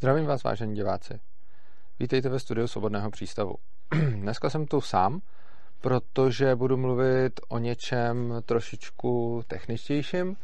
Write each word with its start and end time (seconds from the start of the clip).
Zdravím 0.00 0.26
vás, 0.26 0.44
vážení 0.44 0.74
diváci. 0.74 1.20
Vítejte 1.98 2.28
ve 2.28 2.40
studiu 2.40 2.66
Svobodného 2.66 3.10
přístavu. 3.10 3.54
Dneska 4.14 4.50
jsem 4.50 4.66
tu 4.66 4.80
sám, 4.80 5.20
protože 5.80 6.56
budu 6.56 6.76
mluvit 6.76 7.40
o 7.48 7.58
něčem 7.58 8.34
trošičku 8.46 9.42
techničtějším, 9.46 10.36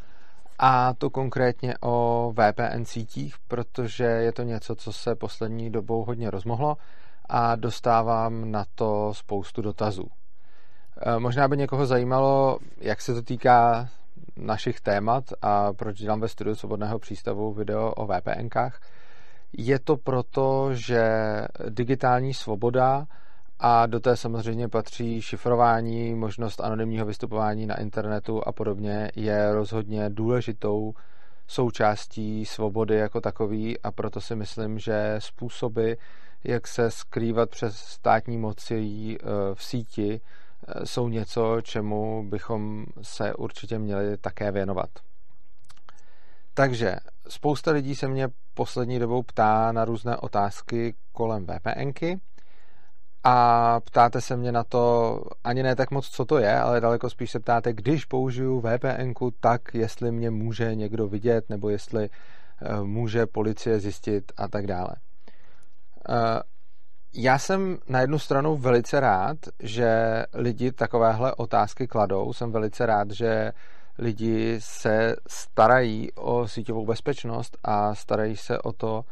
a 0.58 0.94
to 0.94 1.10
konkrétně 1.10 1.74
o 1.80 2.32
VPN 2.32 2.84
sítích, 2.84 3.34
protože 3.48 4.04
je 4.04 4.32
to 4.32 4.42
něco, 4.42 4.74
co 4.74 4.92
se 4.92 5.14
poslední 5.14 5.70
dobou 5.70 6.04
hodně 6.04 6.30
rozmohlo 6.30 6.76
a 7.28 7.56
dostávám 7.56 8.50
na 8.50 8.64
to 8.74 9.14
spoustu 9.14 9.62
dotazů. 9.62 10.06
E, 11.00 11.18
možná 11.18 11.48
by 11.48 11.56
někoho 11.56 11.86
zajímalo, 11.86 12.58
jak 12.78 13.00
se 13.00 13.14
to 13.14 13.22
týká 13.22 13.88
našich 14.36 14.80
témat 14.80 15.24
a 15.42 15.72
proč 15.72 15.98
dělám 15.98 16.20
ve 16.20 16.28
studiu 16.28 16.56
Svobodného 16.56 16.98
přístavu 16.98 17.52
video 17.52 17.92
o 17.92 18.06
VPNkách. 18.06 18.80
Je 19.58 19.78
to 19.78 19.96
proto, 19.96 20.74
že 20.74 21.02
digitální 21.68 22.34
svoboda 22.34 23.06
a 23.58 23.86
do 23.86 24.00
té 24.00 24.16
samozřejmě 24.16 24.68
patří 24.68 25.22
šifrování, 25.22 26.14
možnost 26.14 26.60
anonymního 26.60 27.06
vystupování 27.06 27.66
na 27.66 27.80
internetu 27.80 28.48
a 28.48 28.52
podobně 28.52 29.10
je 29.16 29.54
rozhodně 29.54 30.10
důležitou 30.10 30.94
součástí 31.46 32.46
svobody 32.46 32.96
jako 32.96 33.20
takový 33.20 33.80
a 33.80 33.90
proto 33.90 34.20
si 34.20 34.36
myslím, 34.36 34.78
že 34.78 35.16
způsoby, 35.18 35.92
jak 36.44 36.66
se 36.66 36.90
skrývat 36.90 37.50
přes 37.50 37.76
státní 37.76 38.38
moci 38.38 38.74
e, 38.74 39.26
v 39.54 39.64
síti, 39.64 40.20
e, 40.68 40.86
jsou 40.86 41.08
něco, 41.08 41.60
čemu 41.60 42.24
bychom 42.28 42.86
se 43.02 43.34
určitě 43.34 43.78
měli 43.78 44.18
také 44.18 44.52
věnovat. 44.52 44.90
Takže 46.54 46.96
spousta 47.28 47.70
lidí 47.70 47.94
se 47.94 48.08
mě 48.08 48.28
poslední 48.54 48.98
dobou 48.98 49.22
ptá 49.22 49.72
na 49.72 49.84
různé 49.84 50.16
otázky 50.16 50.94
kolem 51.12 51.46
VPNky 51.46 52.20
a 53.24 53.80
ptáte 53.80 54.20
se 54.20 54.36
mě 54.36 54.52
na 54.52 54.64
to 54.64 55.20
ani 55.44 55.62
ne 55.62 55.76
tak 55.76 55.90
moc, 55.90 56.08
co 56.08 56.24
to 56.24 56.38
je, 56.38 56.58
ale 56.58 56.80
daleko 56.80 57.10
spíš 57.10 57.30
se 57.30 57.40
ptáte, 57.40 57.72
když 57.72 58.04
použiju 58.04 58.60
VPNku, 58.60 59.30
tak 59.40 59.74
jestli 59.74 60.12
mě 60.12 60.30
může 60.30 60.74
někdo 60.74 61.08
vidět, 61.08 61.50
nebo 61.50 61.68
jestli 61.68 62.04
eh, 62.62 62.80
může 62.82 63.26
policie 63.26 63.80
zjistit 63.80 64.32
a 64.36 64.48
tak 64.48 64.66
dále. 64.66 64.90
Eh, 66.08 66.40
já 67.14 67.38
jsem 67.38 67.78
na 67.88 68.00
jednu 68.00 68.18
stranu 68.18 68.56
velice 68.56 69.00
rád, 69.00 69.36
že 69.60 70.22
lidi 70.34 70.72
takovéhle 70.72 71.34
otázky 71.34 71.86
kladou. 71.86 72.32
Jsem 72.32 72.52
velice 72.52 72.86
rád, 72.86 73.10
že 73.10 73.52
lidi 73.98 74.56
se 74.58 75.16
starají 75.28 76.12
o 76.12 76.48
síťovou 76.48 76.86
bezpečnost 76.86 77.58
a 77.64 77.94
starají 77.94 78.36
se 78.36 78.58
o 78.58 78.72
to, 78.72 79.04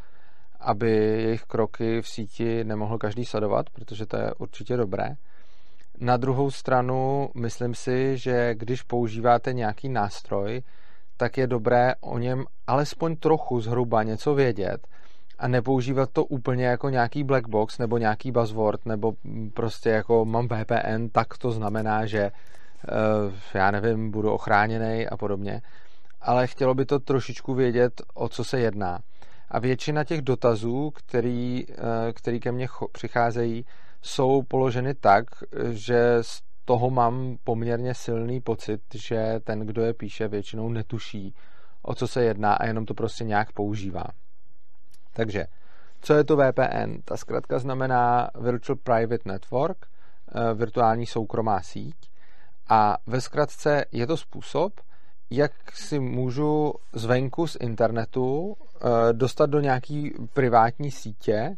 aby 0.59 0.91
jejich 0.91 1.43
kroky 1.43 2.01
v 2.01 2.07
síti 2.07 2.63
nemohl 2.63 2.97
každý 2.97 3.25
sledovat, 3.25 3.69
protože 3.69 4.05
to 4.05 4.17
je 4.17 4.33
určitě 4.37 4.77
dobré. 4.77 5.15
Na 5.99 6.17
druhou 6.17 6.51
stranu 6.51 7.29
myslím 7.35 7.75
si, 7.75 8.17
že 8.17 8.55
když 8.55 8.81
používáte 8.81 9.53
nějaký 9.53 9.89
nástroj, 9.89 10.61
tak 11.17 11.37
je 11.37 11.47
dobré 11.47 11.95
o 12.01 12.17
něm 12.17 12.45
alespoň 12.67 13.15
trochu 13.15 13.61
zhruba 13.61 14.03
něco 14.03 14.35
vědět 14.35 14.87
a 15.39 15.47
nepoužívat 15.47 16.09
to 16.13 16.25
úplně 16.25 16.65
jako 16.65 16.89
nějaký 16.89 17.23
black 17.23 17.47
box 17.47 17.77
nebo 17.77 17.97
nějaký 17.97 18.31
buzzword 18.31 18.85
nebo 18.85 19.13
prostě 19.53 19.89
jako 19.89 20.25
mám 20.25 20.47
VPN, 20.47 21.07
tak 21.11 21.37
to 21.37 21.51
znamená, 21.51 22.05
že 22.05 22.31
já 23.53 23.71
nevím, 23.71 24.11
budu 24.11 24.31
ochráněný 24.31 25.07
a 25.07 25.17
podobně. 25.17 25.61
Ale 26.21 26.47
chtělo 26.47 26.73
by 26.73 26.85
to 26.85 26.99
trošičku 26.99 27.53
vědět, 27.53 28.01
o 28.13 28.29
co 28.29 28.43
se 28.43 28.59
jedná. 28.59 28.99
A 29.49 29.59
většina 29.59 30.03
těch 30.03 30.21
dotazů, 30.21 30.91
který, 30.91 31.65
eh, 31.69 32.13
který 32.13 32.39
ke 32.39 32.51
mně 32.51 32.67
přicházejí, 32.91 33.65
jsou 34.01 34.41
položeny 34.41 34.93
tak, 34.93 35.25
že 35.71 36.17
z 36.21 36.41
toho 36.65 36.89
mám 36.89 37.37
poměrně 37.43 37.93
silný 37.93 38.41
pocit, 38.41 38.81
že 38.93 39.39
ten, 39.43 39.59
kdo 39.59 39.81
je 39.81 39.93
píše, 39.93 40.27
většinou 40.27 40.69
netuší, 40.69 41.35
o 41.81 41.95
co 41.95 42.07
se 42.07 42.23
jedná 42.23 42.53
a 42.53 42.65
jenom 42.65 42.85
to 42.85 42.93
prostě 42.93 43.23
nějak 43.23 43.51
používá. 43.51 44.05
Takže, 45.13 45.45
co 46.01 46.13
je 46.13 46.23
to 46.23 46.37
VPN? 46.37 47.01
Ta 47.05 47.17
zkrátka 47.17 47.59
znamená 47.59 48.29
Virtual 48.39 48.75
Private 48.83 49.29
Network, 49.29 49.85
eh, 49.87 50.53
virtuální 50.53 51.05
soukromá 51.05 51.61
síť. 51.61 52.12
A 52.73 52.97
ve 53.07 53.21
zkratce 53.21 53.85
je 53.91 54.07
to 54.07 54.17
způsob, 54.17 54.73
jak 55.29 55.51
si 55.73 55.99
můžu 55.99 56.73
zvenku 56.93 57.47
z 57.47 57.57
internetu 57.59 58.55
eh, 58.57 59.13
dostat 59.13 59.49
do 59.49 59.59
nějaký 59.59 60.13
privátní 60.33 60.91
sítě 60.91 61.57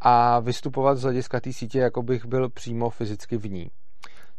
a 0.00 0.40
vystupovat 0.40 0.98
z 0.98 1.02
hlediska 1.02 1.40
té 1.40 1.52
sítě, 1.52 1.78
jako 1.78 2.02
bych 2.02 2.26
byl 2.26 2.48
přímo 2.48 2.90
fyzicky 2.90 3.36
v 3.36 3.50
ní. 3.50 3.70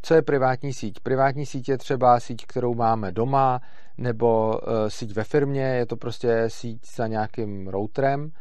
Co 0.02 0.14
je 0.14 0.22
privátní 0.22 0.74
síť? 0.74 1.00
Privátní 1.00 1.46
síť 1.46 1.70
je 1.70 1.78
třeba 1.78 2.20
síť, 2.20 2.46
kterou 2.46 2.76
máme 2.76 3.12
doma, 3.12 3.62
nebo 3.98 4.60
eh, 4.62 4.90
síť 4.90 5.16
ve 5.16 5.24
firmě, 5.24 5.62
je 5.62 5.86
to 5.86 5.98
prostě 5.98 6.44
síť 6.48 6.96
za 6.96 7.08
nějakým 7.08 7.68
routerem 7.68 8.32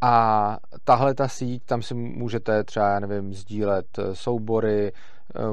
a 0.00 0.58
tahle 0.84 1.14
ta 1.14 1.28
síť, 1.28 1.64
tam 1.64 1.82
si 1.82 1.94
můžete 1.94 2.64
třeba, 2.64 3.00
nevím, 3.00 3.34
sdílet 3.34 3.98
eh, 3.98 4.14
soubory, 4.14 4.92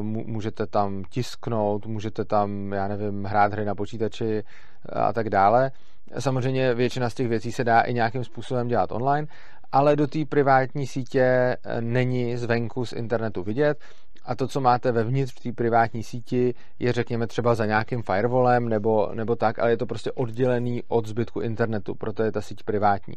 můžete 0.01 0.67
tam 0.67 1.03
tisknout, 1.09 1.85
můžete 1.85 2.25
tam, 2.25 2.73
já 2.73 2.87
nevím, 2.87 3.23
hrát 3.23 3.53
hry 3.53 3.65
na 3.65 3.75
počítači 3.75 4.43
a 4.89 5.13
tak 5.13 5.29
dále. 5.29 5.71
Samozřejmě 6.19 6.73
většina 6.73 7.09
z 7.09 7.13
těch 7.13 7.27
věcí 7.27 7.51
se 7.51 7.63
dá 7.63 7.81
i 7.81 7.93
nějakým 7.93 8.23
způsobem 8.23 8.67
dělat 8.67 8.91
online, 8.91 9.27
ale 9.71 9.95
do 9.95 10.07
té 10.07 10.25
privátní 10.29 10.87
sítě 10.87 11.21
eh, 11.21 11.81
není 11.81 12.37
zvenku 12.37 12.85
z 12.85 12.93
internetu 12.93 13.43
vidět 13.43 13.79
a 14.25 14.35
to, 14.35 14.47
co 14.47 14.61
máte 14.61 14.91
vevnitř 14.91 15.33
v 15.35 15.43
té 15.43 15.51
privátní 15.51 16.03
síti, 16.03 16.53
je 16.79 16.93
řekněme 16.93 17.27
třeba 17.27 17.55
za 17.55 17.65
nějakým 17.65 18.01
firewallem 18.01 18.69
nebo, 18.69 19.09
nebo 19.13 19.35
tak, 19.35 19.59
ale 19.59 19.69
je 19.71 19.77
to 19.77 19.85
prostě 19.85 20.11
oddělený 20.11 20.83
od 20.87 21.07
zbytku 21.07 21.39
internetu, 21.41 21.95
proto 21.95 22.23
je 22.23 22.31
ta 22.31 22.41
síť 22.41 22.63
privátní. 22.63 23.13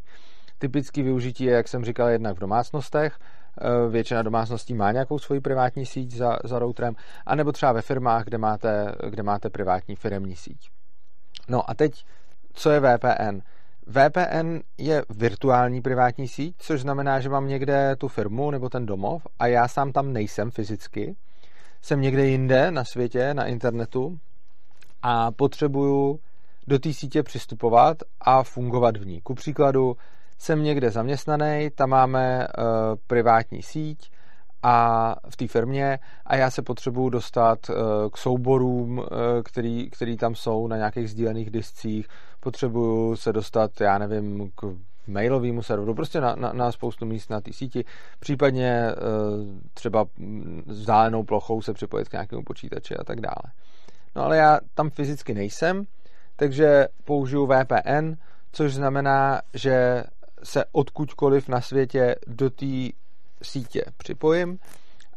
Typický 0.58 1.02
využití 1.02 1.44
je, 1.44 1.52
jak 1.52 1.68
jsem 1.68 1.84
říkal, 1.84 2.08
jednak 2.08 2.36
v 2.36 2.40
domácnostech, 2.40 3.18
Eh, 3.18 3.45
většina 3.90 4.22
domácností 4.22 4.74
má 4.74 4.92
nějakou 4.92 5.18
svoji 5.18 5.40
privátní 5.40 5.86
síť 5.86 6.14
za, 6.14 6.36
za 6.44 6.58
routerem, 6.58 6.94
anebo 7.26 7.52
třeba 7.52 7.72
ve 7.72 7.82
firmách, 7.82 8.24
kde 8.24 8.38
máte, 8.38 8.94
kde 9.10 9.22
máte 9.22 9.50
privátní 9.50 9.96
firemní 9.96 10.36
síť. 10.36 10.70
No 11.48 11.70
a 11.70 11.74
teď, 11.74 12.04
co 12.52 12.70
je 12.70 12.80
VPN? 12.80 13.40
VPN 13.86 14.58
je 14.78 15.02
virtuální 15.10 15.82
privátní 15.82 16.28
síť, 16.28 16.54
což 16.58 16.80
znamená, 16.80 17.20
že 17.20 17.28
mám 17.28 17.48
někde 17.48 17.96
tu 17.96 18.08
firmu 18.08 18.50
nebo 18.50 18.68
ten 18.68 18.86
domov 18.86 19.26
a 19.38 19.46
já 19.46 19.68
sám 19.68 19.92
tam 19.92 20.12
nejsem 20.12 20.50
fyzicky. 20.50 21.16
Jsem 21.82 22.00
někde 22.00 22.26
jinde 22.26 22.70
na 22.70 22.84
světě, 22.84 23.34
na 23.34 23.44
internetu 23.44 24.18
a 25.02 25.32
potřebuju 25.32 26.20
do 26.66 26.78
té 26.78 26.92
sítě 26.92 27.22
přistupovat 27.22 27.96
a 28.20 28.42
fungovat 28.42 28.96
v 28.96 29.06
ní. 29.06 29.20
Ku 29.20 29.34
příkladu, 29.34 29.96
jsem 30.38 30.62
někde 30.62 30.90
zaměstnaný, 30.90 31.70
tam 31.74 31.90
máme 31.90 32.48
uh, 32.58 32.64
privátní 33.06 33.62
síť 33.62 34.10
a 34.62 35.16
v 35.28 35.36
té 35.36 35.48
firmě 35.48 35.98
a 36.26 36.36
já 36.36 36.50
se 36.50 36.62
potřebuju 36.62 37.08
dostat 37.08 37.58
uh, 37.68 37.76
k 38.12 38.16
souborům, 38.16 38.98
uh, 38.98 39.04
který, 39.44 39.90
který 39.90 40.16
tam 40.16 40.34
jsou 40.34 40.66
na 40.66 40.76
nějakých 40.76 41.10
sdílených 41.10 41.50
discích, 41.50 42.08
potřebuju 42.40 43.16
se 43.16 43.32
dostat, 43.32 43.80
já 43.80 43.98
nevím, 43.98 44.50
k 44.54 44.76
mailovému 45.06 45.62
serveru, 45.62 45.94
prostě 45.94 46.20
na, 46.20 46.34
na, 46.34 46.52
na 46.52 46.72
spoustu 46.72 47.06
míst 47.06 47.30
na 47.30 47.40
té 47.40 47.52
síti, 47.52 47.84
případně 48.20 48.92
třeba 49.74 50.04
vzdálenou 50.66 51.22
plochou 51.22 51.62
se 51.62 51.72
připojit 51.72 52.08
k 52.08 52.12
nějakému 52.12 52.42
počítači 52.42 52.96
a 52.96 53.04
tak 53.04 53.20
dále. 53.20 53.52
No 54.16 54.22
ale 54.22 54.36
já 54.36 54.58
tam 54.74 54.90
fyzicky 54.90 55.34
nejsem, 55.34 55.84
takže 56.36 56.88
použiju 57.04 57.46
VPN, 57.46 58.12
což 58.52 58.74
znamená, 58.74 59.40
že 59.54 60.04
se 60.46 60.64
odkudkoliv 60.72 61.48
na 61.48 61.60
světě 61.60 62.14
do 62.26 62.50
té 62.50 62.88
sítě 63.42 63.84
připojím 63.96 64.58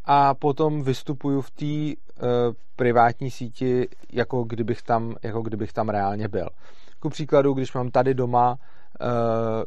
a 0.05 0.33
potom 0.33 0.83
vystupuju 0.83 1.41
v 1.41 1.51
té 1.51 1.65
uh, 1.65 2.53
privátní 2.75 3.31
síti, 3.31 3.87
jako 4.11 4.43
kdybych, 4.43 4.81
tam, 4.81 5.15
jako 5.23 5.41
kdybych 5.41 5.73
tam 5.73 5.89
reálně 5.89 6.27
byl. 6.27 6.49
Ku 6.99 7.09
příkladu, 7.09 7.53
když 7.53 7.73
mám 7.73 7.91
tady 7.91 8.13
doma, 8.13 8.51
uh, 8.51 8.57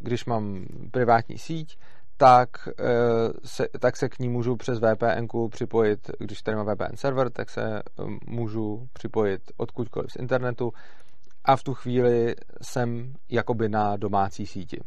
když 0.00 0.24
mám 0.24 0.66
privátní 0.90 1.38
síť, 1.38 1.78
tak, 2.16 2.48
uh, 2.66 2.74
se, 3.44 3.68
tak 3.80 3.96
se 3.96 4.08
k 4.08 4.18
ní 4.18 4.28
můžu 4.28 4.56
přes 4.56 4.78
VPN 4.78 5.48
připojit, 5.48 6.10
když 6.18 6.42
tady 6.42 6.56
mám 6.56 6.66
VPN 6.66 6.96
server, 6.96 7.30
tak 7.30 7.50
se 7.50 7.82
um, 7.98 8.18
můžu 8.26 8.88
připojit 8.92 9.42
odkudkoliv 9.56 10.12
z 10.12 10.16
internetu 10.16 10.72
a 11.44 11.56
v 11.56 11.62
tu 11.62 11.74
chvíli 11.74 12.34
jsem 12.62 13.14
jakoby 13.28 13.68
na 13.68 13.96
domácí 13.96 14.46
síti. 14.46 14.80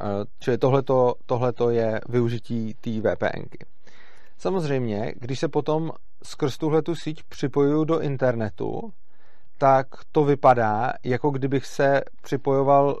Eh, 0.00 0.24
čili 0.40 0.58
tohleto, 0.58 1.14
tohleto 1.26 1.70
je 1.70 2.00
využití 2.08 2.74
té 2.74 2.90
VPNky. 2.90 3.58
Samozřejmě, 4.38 5.14
když 5.16 5.38
se 5.38 5.48
potom 5.48 5.92
skrz 6.22 6.58
tuhle 6.58 6.82
tu 6.82 6.94
síť 6.94 7.22
připojuju 7.28 7.84
do 7.84 8.00
internetu, 8.00 8.92
tak 9.58 9.86
to 10.12 10.24
vypadá, 10.24 10.92
jako 11.04 11.30
kdybych 11.30 11.66
se 11.66 12.00
připojoval 12.22 12.98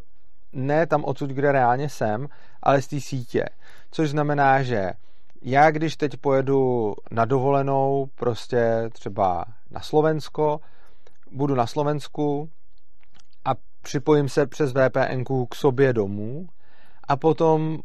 ne 0.52 0.86
tam 0.86 1.04
odsud, 1.04 1.30
kde 1.30 1.52
reálně 1.52 1.88
jsem, 1.88 2.28
ale 2.62 2.82
z 2.82 2.86
té 2.86 3.00
sítě. 3.00 3.44
Což 3.90 4.10
znamená, 4.10 4.62
že 4.62 4.90
já 5.42 5.70
když 5.70 5.96
teď 5.96 6.16
pojedu 6.16 6.94
na 7.10 7.24
dovolenou, 7.24 8.06
prostě 8.14 8.90
třeba 8.92 9.44
na 9.70 9.80
Slovensko, 9.80 10.60
budu 11.32 11.54
na 11.54 11.66
Slovensku 11.66 12.50
a 13.44 13.50
připojím 13.82 14.28
se 14.28 14.46
přes 14.46 14.72
VPN 14.72 15.24
k 15.48 15.54
sobě 15.54 15.92
domů 15.92 16.48
a 17.08 17.16
potom 17.16 17.78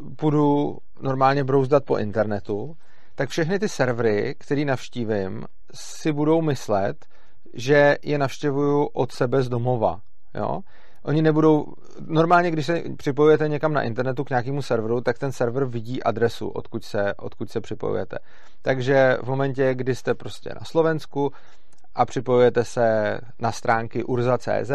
budu 0.00 0.78
normálně 1.00 1.44
brouzdat 1.44 1.84
po 1.84 1.96
internetu, 1.98 2.76
tak 3.14 3.28
všechny 3.28 3.58
ty 3.58 3.68
servery, 3.68 4.34
které 4.38 4.64
navštívím, 4.64 5.44
si 5.74 6.12
budou 6.12 6.42
myslet, 6.42 7.06
že 7.54 7.96
je 8.02 8.18
navštěvuju 8.18 8.86
od 8.86 9.12
sebe 9.12 9.42
z 9.42 9.48
domova. 9.48 10.00
Jo? 10.34 10.60
Oni 11.04 11.22
nebudou, 11.22 11.64
normálně, 12.06 12.50
když 12.50 12.66
se 12.66 12.82
připojujete 12.96 13.48
někam 13.48 13.72
na 13.72 13.82
internetu 13.82 14.24
k 14.24 14.30
nějakému 14.30 14.62
serveru, 14.62 15.00
tak 15.00 15.18
ten 15.18 15.32
server 15.32 15.64
vidí 15.64 16.02
adresu, 16.02 16.48
odkud 16.48 16.84
se, 16.84 17.14
odkud 17.14 17.50
se 17.50 17.60
připojujete. 17.60 18.18
Takže 18.62 19.18
v 19.22 19.26
momentě, 19.26 19.74
kdy 19.74 19.94
jste 19.94 20.14
prostě 20.14 20.50
na 20.54 20.64
Slovensku 20.64 21.32
a 21.94 22.06
připojujete 22.06 22.64
se 22.64 23.18
na 23.38 23.52
stránky 23.52 24.04
urza.cz, 24.04 24.70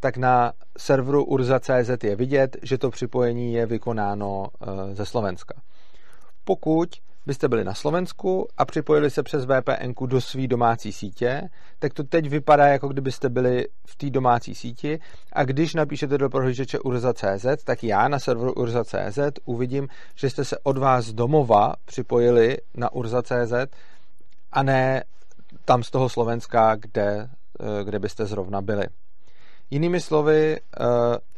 tak 0.00 0.16
na 0.16 0.52
serveru 0.78 1.24
urza.cz 1.24 2.04
je 2.04 2.16
vidět, 2.16 2.56
že 2.62 2.78
to 2.78 2.90
připojení 2.90 3.52
je 3.52 3.66
vykonáno 3.66 4.46
eh, 4.62 4.94
ze 4.94 5.06
Slovenska. 5.06 5.54
Pokud 6.44 6.88
byste 7.26 7.48
byli 7.48 7.64
na 7.64 7.74
Slovensku 7.74 8.48
a 8.56 8.64
připojili 8.64 9.10
se 9.10 9.22
přes 9.22 9.44
VPN 9.44 10.06
do 10.06 10.20
své 10.20 10.46
domácí 10.46 10.92
sítě, 10.92 11.48
tak 11.78 11.94
to 11.94 12.04
teď 12.04 12.28
vypadá, 12.28 12.66
jako 12.66 12.88
kdybyste 12.88 13.28
byli 13.28 13.66
v 13.86 13.96
té 13.96 14.10
domácí 14.10 14.54
síti 14.54 14.98
a 15.32 15.44
když 15.44 15.74
napíšete 15.74 16.18
do 16.18 16.30
prohlížeče 16.30 16.78
urza.cz, 16.78 17.64
tak 17.64 17.84
já 17.84 18.08
na 18.08 18.18
serveru 18.18 18.52
urza.cz 18.52 19.18
uvidím, 19.44 19.88
že 20.14 20.30
jste 20.30 20.44
se 20.44 20.58
od 20.62 20.78
vás 20.78 21.12
domova 21.12 21.74
připojili 21.84 22.56
na 22.74 22.92
urza.cz 22.92 23.52
a 24.52 24.62
ne 24.62 25.04
tam 25.66 25.82
z 25.82 25.90
toho 25.90 26.08
Slovenska, 26.08 26.74
kde, 26.74 27.28
eh, 27.60 27.84
kde 27.84 27.98
byste 27.98 28.26
zrovna 28.26 28.62
byli. 28.62 28.86
Jinými 29.70 30.00
slovy, 30.00 30.56
eh, 30.56 30.84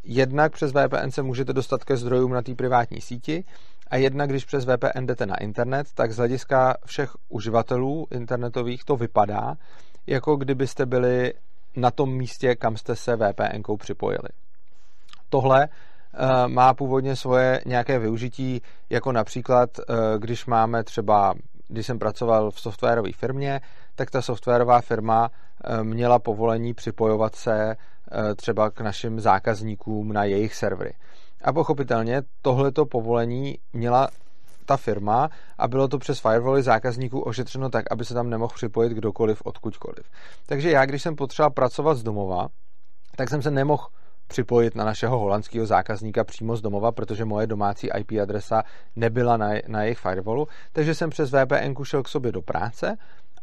jednak 0.03 0.53
přes 0.53 0.71
VPN 0.71 1.11
se 1.11 1.21
můžete 1.21 1.53
dostat 1.53 1.83
ke 1.83 1.97
zdrojům 1.97 2.31
na 2.31 2.41
té 2.41 2.55
privátní 2.55 3.01
síti 3.01 3.43
a 3.87 3.97
jednak, 3.97 4.29
když 4.29 4.45
přes 4.45 4.65
VPN 4.65 5.05
jdete 5.05 5.25
na 5.25 5.37
internet, 5.37 5.87
tak 5.93 6.11
z 6.11 6.17
hlediska 6.17 6.77
všech 6.85 7.11
uživatelů 7.29 8.07
internetových 8.11 8.83
to 8.85 8.95
vypadá, 8.95 9.55
jako 10.07 10.35
kdybyste 10.35 10.85
byli 10.85 11.33
na 11.75 11.91
tom 11.91 12.13
místě, 12.13 12.55
kam 12.55 12.77
jste 12.77 12.95
se 12.95 13.15
VPN 13.15 13.77
připojili. 13.77 14.29
Tohle 15.29 15.67
eh, 15.67 16.47
má 16.47 16.73
původně 16.73 17.15
svoje 17.15 17.61
nějaké 17.65 17.99
využití, 17.99 18.61
jako 18.89 19.11
například, 19.11 19.69
když 20.17 20.45
máme 20.45 20.83
třeba, 20.83 21.33
když 21.67 21.85
jsem 21.85 21.99
pracoval 21.99 22.51
v 22.51 22.59
softwarové 22.59 23.11
firmě, 23.11 23.61
tak 23.99 24.11
ta 24.11 24.21
softwarová 24.21 24.81
firma 24.81 25.29
eh, 25.29 25.83
měla 25.83 26.19
povolení 26.19 26.73
připojovat 26.73 27.35
se 27.35 27.75
třeba 28.35 28.69
k 28.69 28.81
našim 28.81 29.19
zákazníkům 29.19 30.13
na 30.13 30.23
jejich 30.23 30.55
servery. 30.55 30.93
A 31.43 31.53
pochopitelně 31.53 32.21
tohleto 32.41 32.85
povolení 32.85 33.57
měla 33.73 34.07
ta 34.65 34.77
firma 34.77 35.29
a 35.57 35.67
bylo 35.67 35.87
to 35.87 35.97
přes 35.97 36.19
firewally 36.19 36.63
zákazníků 36.63 37.19
ošetřeno 37.19 37.69
tak, 37.69 37.85
aby 37.91 38.05
se 38.05 38.13
tam 38.13 38.29
nemohl 38.29 38.53
připojit 38.55 38.91
kdokoliv 38.91 39.41
odkudkoliv. 39.45 40.05
Takže 40.45 40.71
já, 40.71 40.85
když 40.85 41.01
jsem 41.01 41.15
potřeboval 41.15 41.51
pracovat 41.51 41.95
z 41.97 42.03
domova, 42.03 42.47
tak 43.15 43.29
jsem 43.29 43.41
se 43.41 43.51
nemohl 43.51 43.87
připojit 44.27 44.75
na 44.75 44.85
našeho 44.85 45.19
holandského 45.19 45.65
zákazníka 45.65 46.23
přímo 46.23 46.55
z 46.55 46.61
domova, 46.61 46.91
protože 46.91 47.25
moje 47.25 47.47
domácí 47.47 47.89
IP 47.97 48.11
adresa 48.21 48.63
nebyla 48.95 49.37
na, 49.37 49.49
na 49.67 49.83
jejich 49.83 49.99
firewallu, 49.99 50.47
takže 50.71 50.95
jsem 50.95 51.09
přes 51.09 51.31
VPN 51.31 51.83
šel 51.83 52.03
k 52.03 52.07
sobě 52.07 52.31
do 52.31 52.41
práce 52.41 52.97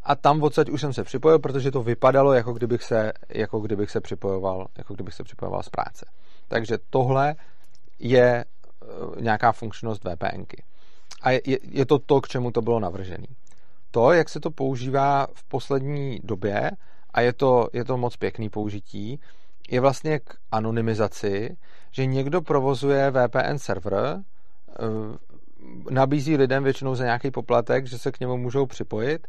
a 0.07 0.15
tam 0.15 0.43
odsaď 0.43 0.71
už 0.71 0.81
jsem 0.81 0.93
se 0.93 1.05
připojil, 1.05 1.39
protože 1.39 1.71
to 1.71 1.83
vypadalo, 1.83 2.33
jako 2.33 2.53
kdybych 2.53 2.83
se, 2.83 3.13
jako 3.29 3.61
kdybych 3.61 3.91
se 3.91 4.01
připojoval, 4.01 4.67
jako 4.79 4.95
kdybych 4.95 5.15
se 5.15 5.25
připojoval 5.25 5.63
z 5.63 5.69
práce. 5.69 6.07
Takže 6.49 6.79
tohle 6.91 7.35
je 7.99 8.45
eh, 8.45 8.87
nějaká 9.21 9.53
funkčnost 9.53 10.05
VPNky. 10.05 10.63
A 11.23 11.31
je, 11.31 11.41
je 11.63 11.87
to 11.87 11.99
to, 11.99 12.21
k 12.21 12.29
čemu 12.29 12.51
to 12.51 12.63
bylo 12.63 12.81
navržené. 12.81 13.27
To, 13.91 14.13
jak 14.13 14.29
se 14.29 14.41
to 14.41 14.51
používá 14.51 15.27
v 15.35 15.45
poslední 15.45 16.21
době, 16.25 16.71
a 17.11 17.21
je 17.21 17.33
to, 17.33 17.69
je 17.73 17.85
to 17.85 17.97
moc 17.97 18.17
pěkný 18.17 18.49
použití, 18.49 19.21
je 19.71 19.81
vlastně 19.81 20.19
k 20.19 20.35
anonymizaci, 20.51 21.57
že 21.91 22.07
někdo 22.07 22.43
provozuje 22.43 23.11
VPN 23.11 23.57
server, 23.57 23.95
eh, 23.95 24.23
nabízí 25.91 26.37
lidem 26.37 26.65
většinou 26.65 26.95
za 26.95 27.05
nějaký 27.05 27.31
poplatek, 27.31 27.87
že 27.87 27.99
se 27.99 28.13
k 28.13 28.21
němu 28.21 28.37
můžou 28.37 28.67
připojit 28.67 29.29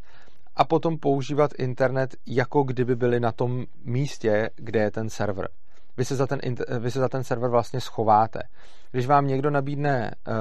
a 0.58 0.64
potom 0.64 0.98
používat 0.98 1.50
internet, 1.58 2.16
jako 2.26 2.62
kdyby 2.62 2.96
byli 2.96 3.20
na 3.20 3.32
tom 3.32 3.64
místě, 3.84 4.50
kde 4.56 4.80
je 4.80 4.90
ten 4.90 5.10
server 5.10 5.48
vy 5.98 6.04
se 6.04 6.16
za 6.16 6.26
ten, 6.26 6.40
vy 6.78 6.90
se 6.90 6.98
za 6.98 7.08
ten 7.08 7.24
server 7.24 7.50
vlastně 7.50 7.80
schováte. 7.80 8.40
Když 8.90 9.06
vám 9.06 9.26
někdo 9.26 9.50
nabídne 9.50 10.14
uh, 10.28 10.34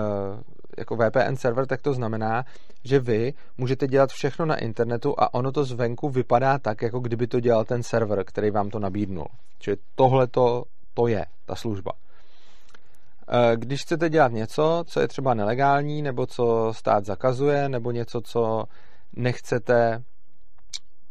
jako 0.78 0.96
VPN 0.96 1.36
server, 1.36 1.66
tak 1.66 1.82
to 1.82 1.94
znamená, 1.94 2.44
že 2.84 3.00
vy 3.00 3.34
můžete 3.58 3.88
dělat 3.88 4.10
všechno 4.10 4.46
na 4.46 4.56
internetu 4.56 5.16
a 5.18 5.34
ono 5.34 5.52
to 5.52 5.64
zvenku 5.64 6.10
vypadá 6.10 6.58
tak, 6.58 6.82
jako 6.82 7.00
kdyby 7.00 7.28
to 7.28 7.40
dělal 7.40 7.66
ten 7.66 7.84
server, 7.84 8.24
který 8.24 8.52
vám 8.52 8.70
to 8.70 8.80
nabídnul. 8.80 9.28
Čili 9.60 9.78
tohle 9.96 10.28
to, 10.28 10.64
je 11.08 11.26
ta 11.46 11.56
služba. 11.56 11.92
Eh, 13.30 13.56
když 13.56 13.82
chcete 13.82 14.10
dělat 14.10 14.32
něco, 14.32 14.84
co 14.88 15.00
je 15.00 15.08
třeba 15.08 15.34
nelegální, 15.34 16.02
nebo 16.02 16.26
co 16.26 16.74
stát 16.76 17.06
zakazuje, 17.06 17.70
nebo 17.70 17.92
něco, 17.92 18.22
co 18.22 18.64
nechcete, 19.18 20.04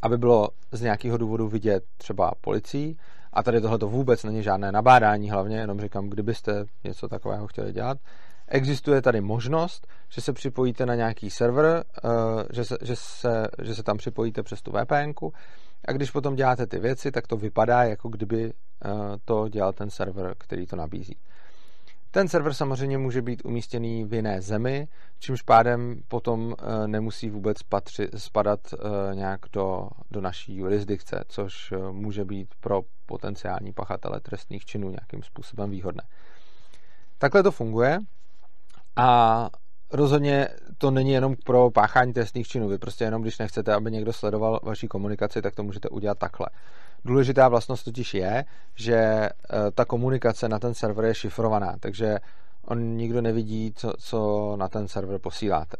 aby 0.02 0.18
bylo 0.18 0.48
z 0.72 0.80
nějakého 0.80 1.16
důvodu 1.16 1.48
vidět 1.48 1.84
třeba 1.96 2.32
policií, 2.40 2.96
a 3.32 3.42
tady 3.42 3.60
tohle 3.60 3.78
to 3.78 3.88
vůbec 3.88 4.24
není 4.24 4.42
žádné 4.42 4.72
nabádání, 4.72 5.30
hlavně 5.30 5.56
jenom 5.56 5.80
říkám, 5.80 6.08
kdybyste 6.08 6.64
něco 6.84 7.08
takového 7.08 7.46
chtěli 7.46 7.72
dělat. 7.72 7.98
Existuje 8.48 9.02
tady 9.02 9.20
možnost, 9.20 9.86
že 10.08 10.20
se 10.20 10.32
připojíte 10.32 10.86
na 10.86 10.94
nějaký 10.94 11.30
server, 11.30 11.84
eh, 12.04 12.08
že 12.52 12.64
se, 12.64 12.76
že 12.82 12.96
se, 12.96 13.48
že 13.62 13.74
se 13.74 13.82
tam 13.82 13.96
připojíte 13.96 14.42
přes 14.42 14.62
tu 14.62 14.72
VPN 14.72 15.12
a 15.88 15.92
když 15.92 16.10
potom 16.10 16.34
děláte 16.34 16.66
ty 16.66 16.78
věci, 16.78 17.10
tak 17.10 17.26
to 17.26 17.36
vypadá, 17.36 17.84
jako 17.84 18.08
kdyby 18.08 18.52
eh, 18.84 18.88
to 19.24 19.48
dělal 19.48 19.72
ten 19.72 19.90
server, 19.90 20.34
který 20.38 20.66
to 20.66 20.76
nabízí. 20.76 21.16
Ten 22.16 22.28
server 22.28 22.54
samozřejmě 22.54 22.98
může 22.98 23.22
být 23.22 23.44
umístěný 23.44 24.04
v 24.04 24.14
jiné 24.14 24.42
zemi, 24.42 24.88
čímž 25.18 25.42
pádem 25.42 26.02
potom 26.08 26.54
eh, 26.58 26.88
nemusí 26.88 27.30
vůbec 27.30 27.62
patři, 27.62 28.08
spadat 28.16 28.60
eh, 28.72 29.14
nějak 29.14 29.40
do, 29.52 29.88
do 30.10 30.20
naší 30.20 30.56
jurisdikce, 30.56 31.24
což 31.28 31.72
eh, 31.72 31.92
může 31.92 32.24
být 32.24 32.54
pro 32.60 32.82
potenciální 33.06 33.72
pachatele 33.72 34.20
trestných 34.20 34.64
činů 34.64 34.90
nějakým 34.90 35.22
způsobem 35.22 35.70
výhodné. 35.70 36.02
Takhle 37.18 37.42
to 37.42 37.50
funguje 37.50 37.98
a 38.96 39.50
rozhodně 39.92 40.48
to 40.78 40.90
není 40.90 41.10
jenom 41.10 41.36
pro 41.44 41.70
páchání 41.70 42.12
trestných 42.12 42.48
činů. 42.48 42.68
Vy 42.68 42.78
prostě 42.78 43.04
jenom, 43.04 43.22
když 43.22 43.38
nechcete, 43.38 43.74
aby 43.74 43.90
někdo 43.90 44.12
sledoval 44.12 44.60
vaší 44.62 44.88
komunikaci, 44.88 45.42
tak 45.42 45.54
to 45.54 45.62
můžete 45.62 45.88
udělat 45.88 46.18
takhle. 46.18 46.46
Důležitá 47.04 47.48
vlastnost 47.48 47.84
totiž 47.84 48.14
je, 48.14 48.44
že 48.74 48.96
eh, 48.96 49.30
ta 49.74 49.84
komunikace 49.84 50.48
na 50.48 50.58
ten 50.58 50.74
server 50.74 51.04
je 51.04 51.14
šifrovaná, 51.14 51.76
takže 51.80 52.18
on 52.64 52.96
nikdo 52.96 53.22
nevidí, 53.22 53.72
co, 53.76 53.92
co 53.98 54.52
na 54.56 54.68
ten 54.68 54.88
server 54.88 55.18
posíláte. 55.18 55.76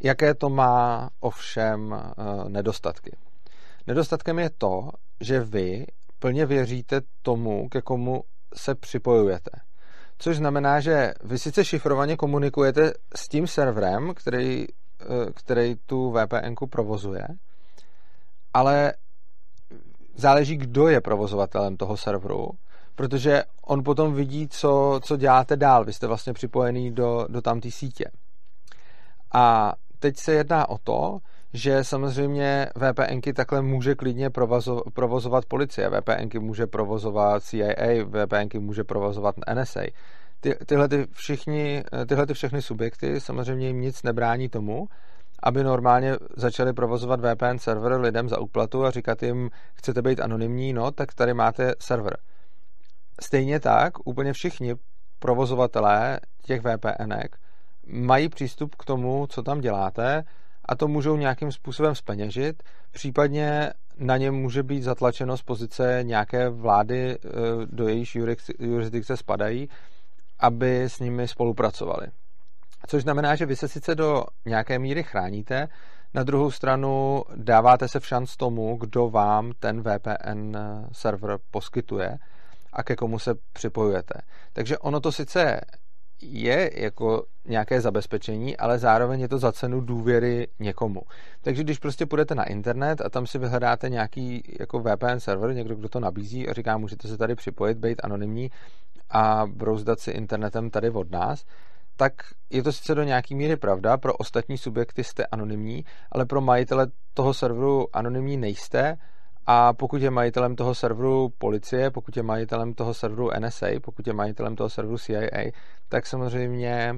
Jaké 0.00 0.34
to 0.34 0.48
má 0.48 1.10
ovšem 1.20 1.94
eh, 1.94 2.48
nedostatky? 2.48 3.16
Nedostatkem 3.86 4.38
je 4.38 4.50
to, 4.50 4.90
že 5.20 5.40
vy 5.40 5.86
plně 6.18 6.46
věříte 6.46 7.00
tomu, 7.22 7.68
ke 7.68 7.82
komu 7.82 8.24
se 8.54 8.74
připojujete. 8.74 9.50
Což 10.22 10.36
znamená, 10.36 10.80
že 10.80 11.14
vy 11.24 11.38
sice 11.38 11.64
šifrovaně 11.64 12.16
komunikujete 12.16 12.92
s 13.16 13.28
tím 13.28 13.46
serverem, 13.46 14.14
který, 14.14 14.66
eh, 15.00 15.32
který 15.34 15.76
tu 15.86 16.10
VPN 16.10 16.54
provozuje, 16.70 17.28
ale 18.54 18.94
záleží, 20.14 20.56
kdo 20.56 20.88
je 20.88 21.00
provozovatelem 21.00 21.76
toho 21.76 21.96
serveru, 21.96 22.50
protože 22.94 23.42
on 23.66 23.82
potom 23.82 24.14
vidí, 24.14 24.48
co, 24.48 25.00
co 25.02 25.16
děláte 25.16 25.56
dál. 25.56 25.84
Vy 25.84 25.92
jste 25.92 26.06
vlastně 26.06 26.32
připojený 26.32 26.90
do, 26.90 27.26
do 27.28 27.42
tamté 27.42 27.70
sítě. 27.70 28.04
A 29.34 29.74
teď 29.98 30.16
se 30.16 30.32
jedná 30.32 30.68
o 30.68 30.78
to, 30.78 31.18
že 31.54 31.84
samozřejmě 31.84 32.68
VPNky 32.76 33.32
takhle 33.32 33.62
může 33.62 33.94
klidně 33.94 34.30
provozovat 34.94 35.46
policie, 35.46 35.90
VPNky 35.90 36.38
může 36.38 36.66
provozovat 36.66 37.42
CIA, 37.42 38.04
VPNky 38.04 38.58
může 38.58 38.84
provozovat 38.84 39.34
NSA. 39.54 39.80
Ty, 40.40 40.54
tyhle, 40.66 40.88
ty 40.88 41.06
všichni, 41.12 41.84
tyhle 42.08 42.26
ty 42.26 42.34
všechny 42.34 42.62
subjekty 42.62 43.20
samozřejmě 43.20 43.66
jim 43.66 43.80
nic 43.80 44.02
nebrání 44.02 44.48
tomu, 44.48 44.86
aby 45.42 45.64
normálně 45.64 46.16
začali 46.36 46.72
provozovat 46.72 47.20
VPN 47.20 47.58
server 47.58 48.00
lidem 48.00 48.28
za 48.28 48.40
úplatu 48.40 48.84
a 48.84 48.90
říkat 48.90 49.22
jim, 49.22 49.50
chcete 49.74 50.02
být 50.02 50.20
anonymní, 50.20 50.72
no, 50.72 50.90
tak 50.90 51.14
tady 51.14 51.34
máte 51.34 51.74
server. 51.78 52.16
stejně 53.20 53.60
tak 53.60 54.06
úplně 54.06 54.32
všichni 54.32 54.74
provozovatelé 55.18 56.20
těch 56.42 56.60
VPNek 56.60 57.36
mají 57.86 58.28
přístup 58.28 58.74
k 58.74 58.84
tomu, 58.84 59.26
co 59.26 59.42
tam 59.42 59.60
děláte 59.60 60.24
a 60.64 60.74
to 60.74 60.88
můžou 60.88 61.16
nějakým 61.16 61.52
způsobem 61.52 61.94
speněžit, 61.94 62.62
případně 62.90 63.72
na 63.98 64.16
ně 64.16 64.30
může 64.30 64.62
být 64.62 64.82
zatlačeno 64.82 65.36
z 65.36 65.42
pozice 65.42 66.00
nějaké 66.02 66.48
vlády, 66.48 67.18
eh, 67.24 67.28
do 67.66 67.88
jejíž 67.88 68.18
jurisdikce 68.58 69.16
spadají, 69.16 69.68
aby 70.40 70.82
s 70.82 70.98
nimi 70.98 71.28
spolupracovali. 71.28 72.06
Což 72.86 73.02
znamená, 73.02 73.34
že 73.34 73.46
vy 73.46 73.56
se 73.56 73.68
sice 73.68 73.94
do 73.94 74.24
nějaké 74.46 74.78
míry 74.78 75.02
chráníte, 75.02 75.68
na 76.14 76.22
druhou 76.22 76.50
stranu 76.50 77.22
dáváte 77.36 77.88
se 77.88 78.00
v 78.00 78.06
šanc 78.06 78.36
tomu, 78.36 78.76
kdo 78.76 79.10
vám 79.10 79.52
ten 79.58 79.82
VPN 79.82 80.56
server 80.92 81.38
poskytuje 81.50 82.18
a 82.72 82.82
ke 82.82 82.96
komu 82.96 83.18
se 83.18 83.34
připojujete. 83.52 84.14
Takže 84.52 84.78
ono 84.78 85.00
to 85.00 85.12
sice 85.12 85.60
je 86.22 86.70
jako 86.74 87.24
nějaké 87.44 87.80
zabezpečení, 87.80 88.56
ale 88.56 88.78
zároveň 88.78 89.20
je 89.20 89.28
to 89.28 89.38
za 89.38 89.52
cenu 89.52 89.80
důvěry 89.80 90.48
někomu. 90.58 91.02
Takže 91.40 91.62
když 91.62 91.78
prostě 91.78 92.06
půjdete 92.06 92.34
na 92.34 92.44
internet 92.44 93.00
a 93.00 93.08
tam 93.08 93.26
si 93.26 93.38
vyhledáte 93.38 93.88
nějaký 93.88 94.42
jako 94.60 94.80
VPN 94.80 95.18
server, 95.18 95.54
někdo, 95.54 95.74
kdo 95.76 95.88
to 95.88 96.00
nabízí 96.00 96.48
a 96.48 96.52
říká, 96.52 96.78
můžete 96.78 97.08
se 97.08 97.16
tady 97.16 97.34
připojit, 97.34 97.78
být 97.78 98.00
anonymní 98.04 98.50
a 99.10 99.46
brouzdat 99.46 100.00
si 100.00 100.10
internetem 100.10 100.70
tady 100.70 100.90
od 100.90 101.10
nás, 101.10 101.44
tak 101.96 102.12
je 102.50 102.62
to 102.62 102.72
sice 102.72 102.94
do 102.94 103.02
nějaký 103.02 103.34
míry 103.34 103.56
pravda, 103.56 103.96
pro 103.96 104.14
ostatní 104.14 104.58
subjekty 104.58 105.04
jste 105.04 105.26
anonymní, 105.26 105.84
ale 106.12 106.26
pro 106.26 106.40
majitele 106.40 106.86
toho 107.14 107.34
serveru 107.34 107.96
anonymní 107.96 108.36
nejste 108.36 108.96
a 109.46 109.72
pokud 109.72 110.02
je 110.02 110.10
majitelem 110.10 110.56
toho 110.56 110.74
serveru 110.74 111.32
policie, 111.38 111.90
pokud 111.90 112.16
je 112.16 112.22
majitelem 112.22 112.74
toho 112.74 112.94
serveru 112.94 113.30
NSA, 113.38 113.66
pokud 113.82 114.06
je 114.06 114.12
majitelem 114.12 114.56
toho 114.56 114.70
serveru 114.70 114.98
CIA, 114.98 115.50
tak 115.88 116.06
samozřejmě 116.06 116.94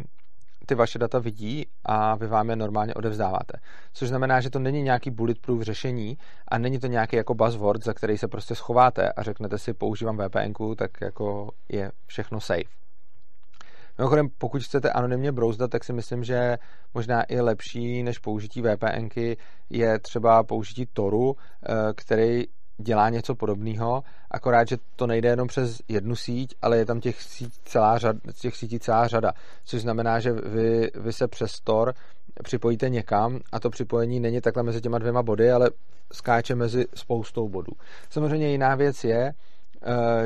ty 0.67 0.75
vaše 0.75 0.99
data 0.99 1.19
vidí 1.19 1.67
a 1.85 2.15
vy 2.15 2.27
vám 2.27 2.51
je 2.51 2.57
normálně 2.57 2.95
odevzdáváte. 2.95 3.59
Což 3.93 4.09
znamená, 4.09 4.41
že 4.41 4.51
to 4.51 4.59
není 4.59 4.83
nějaký 4.83 5.11
bulletproof 5.11 5.63
řešení 5.63 6.19
a 6.49 6.59
není 6.59 6.79
to 6.79 6.87
nějaký 6.87 7.17
jako 7.17 7.35
buzzword, 7.35 7.85
za 7.85 7.95
který 7.95 8.19
se 8.19 8.29
prostě 8.29 8.55
schováte 8.55 9.13
a 9.13 9.23
řeknete 9.23 9.59
si 9.59 9.75
používám 9.75 10.19
VPN, 10.19 10.75
tak 10.77 10.91
jako 11.01 11.51
je 11.69 11.93
všechno 12.07 12.41
safe. 12.41 12.84
Mimochodem, 13.99 14.29
pokud 14.39 14.63
chcete 14.63 14.91
anonymně 14.91 15.33
brouzdat, 15.33 15.71
tak 15.71 15.85
si 15.85 15.93
myslím, 15.93 16.25
že 16.25 16.59
možná 16.95 17.23
i 17.23 17.41
lepší 17.41 18.03
než 18.03 18.19
použití 18.19 18.63
VPNky 18.63 19.37
je 19.71 19.99
třeba 19.99 20.43
použití 20.43 20.87
Toru, 20.93 21.37
eh, 21.37 21.93
který 21.97 22.45
dělá 22.79 23.09
něco 23.09 23.35
podobného, 23.35 24.03
akorát, 24.31 24.69
že 24.69 24.77
to 24.97 25.07
nejde 25.07 25.29
jenom 25.29 25.49
přes 25.49 25.79
jednu 25.89 26.17
síť, 26.17 26.55
ale 26.63 26.77
je 26.77 26.87
tam 26.87 27.01
těch, 27.01 27.23
síť 27.23 27.53
celá 27.65 27.99
řada, 27.99 28.19
těch 28.41 28.57
sítí 28.57 28.79
celá 28.79 29.09
řada, 29.09 29.33
což 29.65 29.83
znamená, 29.83 30.21
že 30.21 30.33
vy, 30.33 30.91
vy 30.95 31.13
se 31.13 31.29
přes 31.29 31.61
Tor 31.61 31.95
připojíte 32.43 32.89
někam 32.89 33.41
a 33.53 33.61
to 33.61 33.71
připojení 33.71 34.21
není 34.21 34.41
takhle 34.41 34.63
mezi 34.63 34.81
těma 34.81 34.99
dvěma 34.99 35.23
body, 35.23 35.53
ale 35.53 35.71
skáče 36.13 36.55
mezi 36.55 36.85
spoustou 36.95 37.49
bodů. 37.49 37.73
Samozřejmě 38.11 38.51
jiná 38.51 38.75
věc 38.75 39.05
je, 39.05 39.33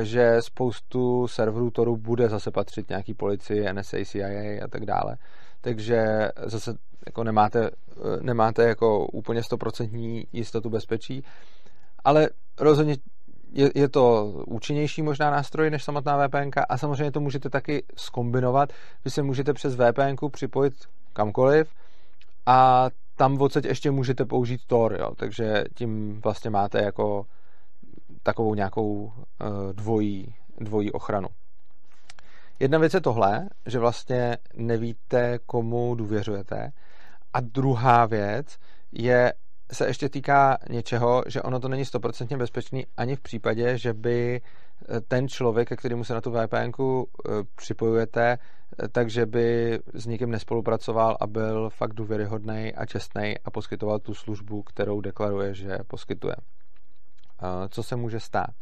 že 0.01 0.37
spoustu 0.41 1.27
serverů 1.27 1.71
Toru 1.71 1.97
bude 1.97 2.29
zase 2.29 2.51
patřit 2.51 2.89
nějaký 2.89 3.13
policii, 3.13 3.73
NSA, 3.73 3.97
CIA 4.05 4.65
a 4.65 4.67
tak 4.67 4.85
dále. 4.85 5.17
Takže 5.61 6.29
zase 6.45 6.73
jako 7.05 7.23
nemáte, 7.23 7.69
eh, 7.69 8.21
nemáte 8.21 8.63
jako 8.63 9.05
úplně 9.05 9.43
stoprocentní 9.43 10.27
jistotu 10.33 10.69
bezpečí, 10.69 11.23
ale 12.03 12.29
rozhodně 12.59 12.97
je, 13.51 13.71
je 13.75 13.89
to 13.89 14.25
účinnější 14.47 15.01
možná 15.01 15.31
nástroj 15.31 15.69
než 15.69 15.83
samotná 15.83 16.27
VPN 16.27 16.49
a 16.69 16.77
samozřejmě 16.77 17.11
to 17.11 17.19
můžete 17.19 17.49
taky 17.49 17.83
skombinovat. 17.95 18.73
Vy 19.05 19.11
se 19.11 19.23
můžete 19.23 19.53
přes 19.53 19.75
VPN 19.75 20.29
připojit 20.31 20.73
kamkoliv 21.13 21.73
a 22.45 22.89
tam 23.15 23.41
odsaď 23.41 23.65
ještě 23.65 23.91
můžete 23.91 24.25
použít 24.25 24.61
Tor, 24.67 24.97
jo, 24.99 25.11
takže 25.15 25.63
tím 25.75 26.21
vlastně 26.21 26.49
máte 26.49 26.81
jako 26.83 27.25
takovou 28.23 28.55
nějakou 28.55 29.13
eh, 29.17 29.73
dvojí, 29.73 30.35
dvojí 30.57 30.91
ochranu. 30.91 31.27
Jedna 32.59 32.77
věc 32.77 32.93
je 32.93 33.01
tohle, 33.01 33.49
že 33.65 33.79
vlastně 33.79 34.37
nevíte, 34.53 35.39
komu 35.45 35.95
důvěřujete. 35.95 36.71
A 37.33 37.39
druhá 37.41 38.05
věc 38.05 38.57
je, 38.91 39.33
se 39.71 39.87
ještě 39.87 40.09
týká 40.09 40.57
něčeho, 40.69 41.23
že 41.27 41.41
ono 41.41 41.59
to 41.59 41.67
není 41.67 41.85
stoprocentně 41.85 42.37
bezpečný 42.37 42.85
ani 42.97 43.15
v 43.15 43.21
případě, 43.21 43.77
že 43.77 43.93
by 43.93 44.41
eh, 44.41 45.01
ten 45.01 45.27
člověk, 45.27 45.69
ke 45.69 45.75
kterému 45.75 46.03
se 46.03 46.13
na 46.13 46.21
tu 46.21 46.31
VPN 46.31 46.55
eh, 46.55 47.31
připojujete, 47.55 48.37
takže 48.91 49.25
by 49.25 49.79
s 49.93 50.05
nikým 50.05 50.31
nespolupracoval 50.31 51.17
a 51.19 51.27
byl 51.27 51.69
fakt 51.69 51.93
důvěryhodný 51.93 52.73
a 52.75 52.85
čestný 52.85 53.35
a 53.45 53.51
poskytoval 53.51 53.99
tu 53.99 54.13
službu, 54.13 54.63
kterou 54.63 55.01
deklaruje, 55.01 55.53
že 55.53 55.77
poskytuje 55.87 56.35
co 57.69 57.83
se 57.83 57.95
může 57.95 58.19
stát. 58.19 58.53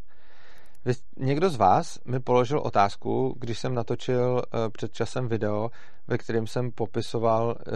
Někdo 1.18 1.50
z 1.50 1.56
vás 1.56 2.00
mi 2.06 2.20
položil 2.20 2.60
otázku, 2.60 3.36
když 3.40 3.60
jsem 3.60 3.74
natočil 3.74 4.42
eh, 4.42 4.70
před 4.70 4.94
časem 4.94 5.28
video, 5.28 5.72
ve 6.08 6.18
kterém 6.18 6.48
jsem 6.48 6.72
popisoval 6.72 7.56
eh, 7.60 7.72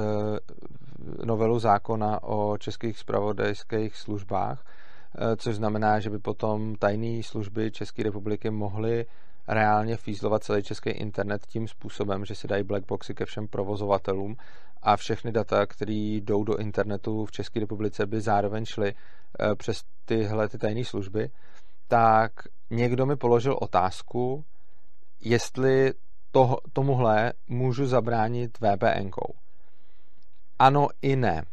novelu 1.26 1.60
zákona 1.60 2.24
o 2.24 2.58
českých 2.58 3.00
spravodajských 3.00 3.98
službách, 3.98 4.66
eh, 4.66 5.36
což 5.36 5.56
znamená, 5.56 6.00
že 6.00 6.10
by 6.10 6.20
potom 6.20 6.76
tajné 6.76 7.24
služby 7.24 7.72
České 7.72 8.04
republiky 8.04 8.50
mohly 8.50 9.06
reálně 9.48 9.98
fízlovat 9.98 10.44
celý 10.44 10.64
český 10.64 10.90
internet 10.90 11.42
tím 11.48 11.68
způsobem, 11.68 12.26
že 12.26 12.36
si 12.36 12.48
dají 12.48 12.64
blackboxy 12.64 13.14
ke 13.14 13.26
všem 13.26 13.48
provozovatelům 13.48 14.36
a 14.82 14.98
všechny 14.98 15.32
data, 15.32 15.66
které 15.66 15.94
jdou 15.94 16.44
do 16.44 16.58
internetu 16.58 17.26
v 17.26 17.32
České 17.32 17.60
republice, 17.60 18.06
by 18.06 18.22
zároveň 18.22 18.66
šly 18.66 18.94
eh, 18.94 19.56
přes 19.56 19.84
tyhle 20.06 20.50
ty 20.50 20.58
tajné 20.58 20.86
služby, 20.86 21.30
tak 21.88 22.32
někdo 22.70 23.06
mi 23.06 23.16
položil 23.16 23.58
otázku, 23.62 24.46
jestli 25.22 25.94
to, 26.32 26.58
tomuhle 26.74 27.34
můžu 27.48 27.86
zabránit 27.86 28.58
VPN-kou. 28.62 29.34
Ano 30.60 30.88
i 31.02 31.16
ne. 31.16 31.44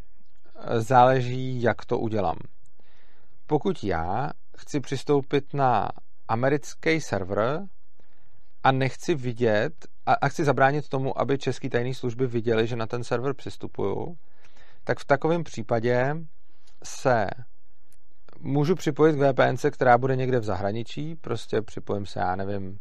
Záleží, 0.79 1.63
jak 1.63 1.85
to 1.85 1.99
udělám. 1.99 2.37
Pokud 3.47 3.85
já 3.85 4.31
chci 4.57 4.81
přistoupit 4.81 5.55
na 5.55 5.89
americký 6.29 7.01
server 7.01 7.63
a 8.69 8.73
nechci 8.73 9.15
vidět, 9.15 9.73
a, 10.07 10.13
a 10.13 10.29
chci 10.29 10.45
zabránit 10.45 10.89
tomu, 10.89 11.21
aby 11.21 11.39
české 11.39 11.71
tajné 11.71 11.95
služby 11.95 12.27
viděly, 12.27 12.67
že 12.67 12.77
na 12.77 12.87
ten 12.87 13.05
server 13.05 13.35
přistupuju, 13.35 14.19
tak 14.85 14.99
v 14.99 15.05
takovém 15.05 15.45
případě 15.45 16.17
se 16.85 17.27
můžu 18.41 18.75
připojit 18.75 19.17
k 19.17 19.33
VPN, 19.33 19.71
která 19.71 19.99
bude 19.99 20.17
někde 20.17 20.41
v 20.41 20.45
zahraničí, 20.45 21.17
prostě 21.17 21.63
připojím 21.63 22.07
se, 22.07 22.21
já 22.21 22.37
nevím, 22.37 22.79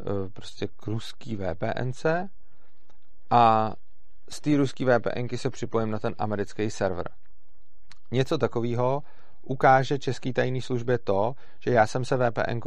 e, 0.00 0.28
prostě 0.28 0.68
k 0.76 0.86
ruský 0.86 1.36
VPN 1.36 1.90
a 3.30 3.72
z 4.30 4.40
té 4.40 4.56
ruské 4.56 4.84
VPNky 4.84 5.38
se 5.38 5.50
připojím 5.50 5.90
na 5.90 5.98
ten 5.98 6.14
americký 6.18 6.70
server. 6.70 7.08
Něco 8.10 8.38
takového 8.38 9.02
ukáže 9.44 9.98
český 9.98 10.32
tajný 10.32 10.62
službě 10.62 10.98
to, 10.98 11.34
že 11.60 11.70
já 11.70 11.86
jsem 11.86 12.04
se 12.04 12.16
vpn 12.16 12.60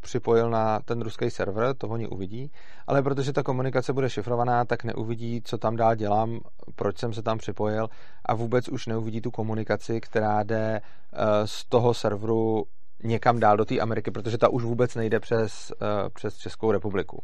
připojil 0.00 0.50
na 0.50 0.80
ten 0.80 1.02
ruský 1.02 1.30
server, 1.30 1.74
to 1.76 1.88
oni 1.88 2.08
uvidí, 2.08 2.50
ale 2.86 3.02
protože 3.02 3.32
ta 3.32 3.42
komunikace 3.42 3.92
bude 3.92 4.10
šifrovaná, 4.10 4.64
tak 4.64 4.84
neuvidí, 4.84 5.42
co 5.44 5.58
tam 5.58 5.76
dál 5.76 5.94
dělám, 5.94 6.40
proč 6.74 6.98
jsem 6.98 7.12
se 7.12 7.22
tam 7.22 7.38
připojil 7.38 7.88
a 8.24 8.34
vůbec 8.34 8.68
už 8.68 8.86
neuvidí 8.86 9.20
tu 9.20 9.30
komunikaci, 9.30 10.00
která 10.00 10.42
jde 10.42 10.80
eh, 10.80 11.16
z 11.44 11.64
toho 11.64 11.94
serveru 11.94 12.64
někam 13.04 13.40
dál 13.40 13.56
do 13.56 13.64
té 13.64 13.80
Ameriky, 13.80 14.10
protože 14.10 14.38
ta 14.38 14.48
už 14.48 14.62
vůbec 14.62 14.94
nejde 14.94 15.20
přes, 15.20 15.72
eh, 15.82 16.10
přes 16.10 16.36
Českou 16.36 16.72
republiku. 16.72 17.22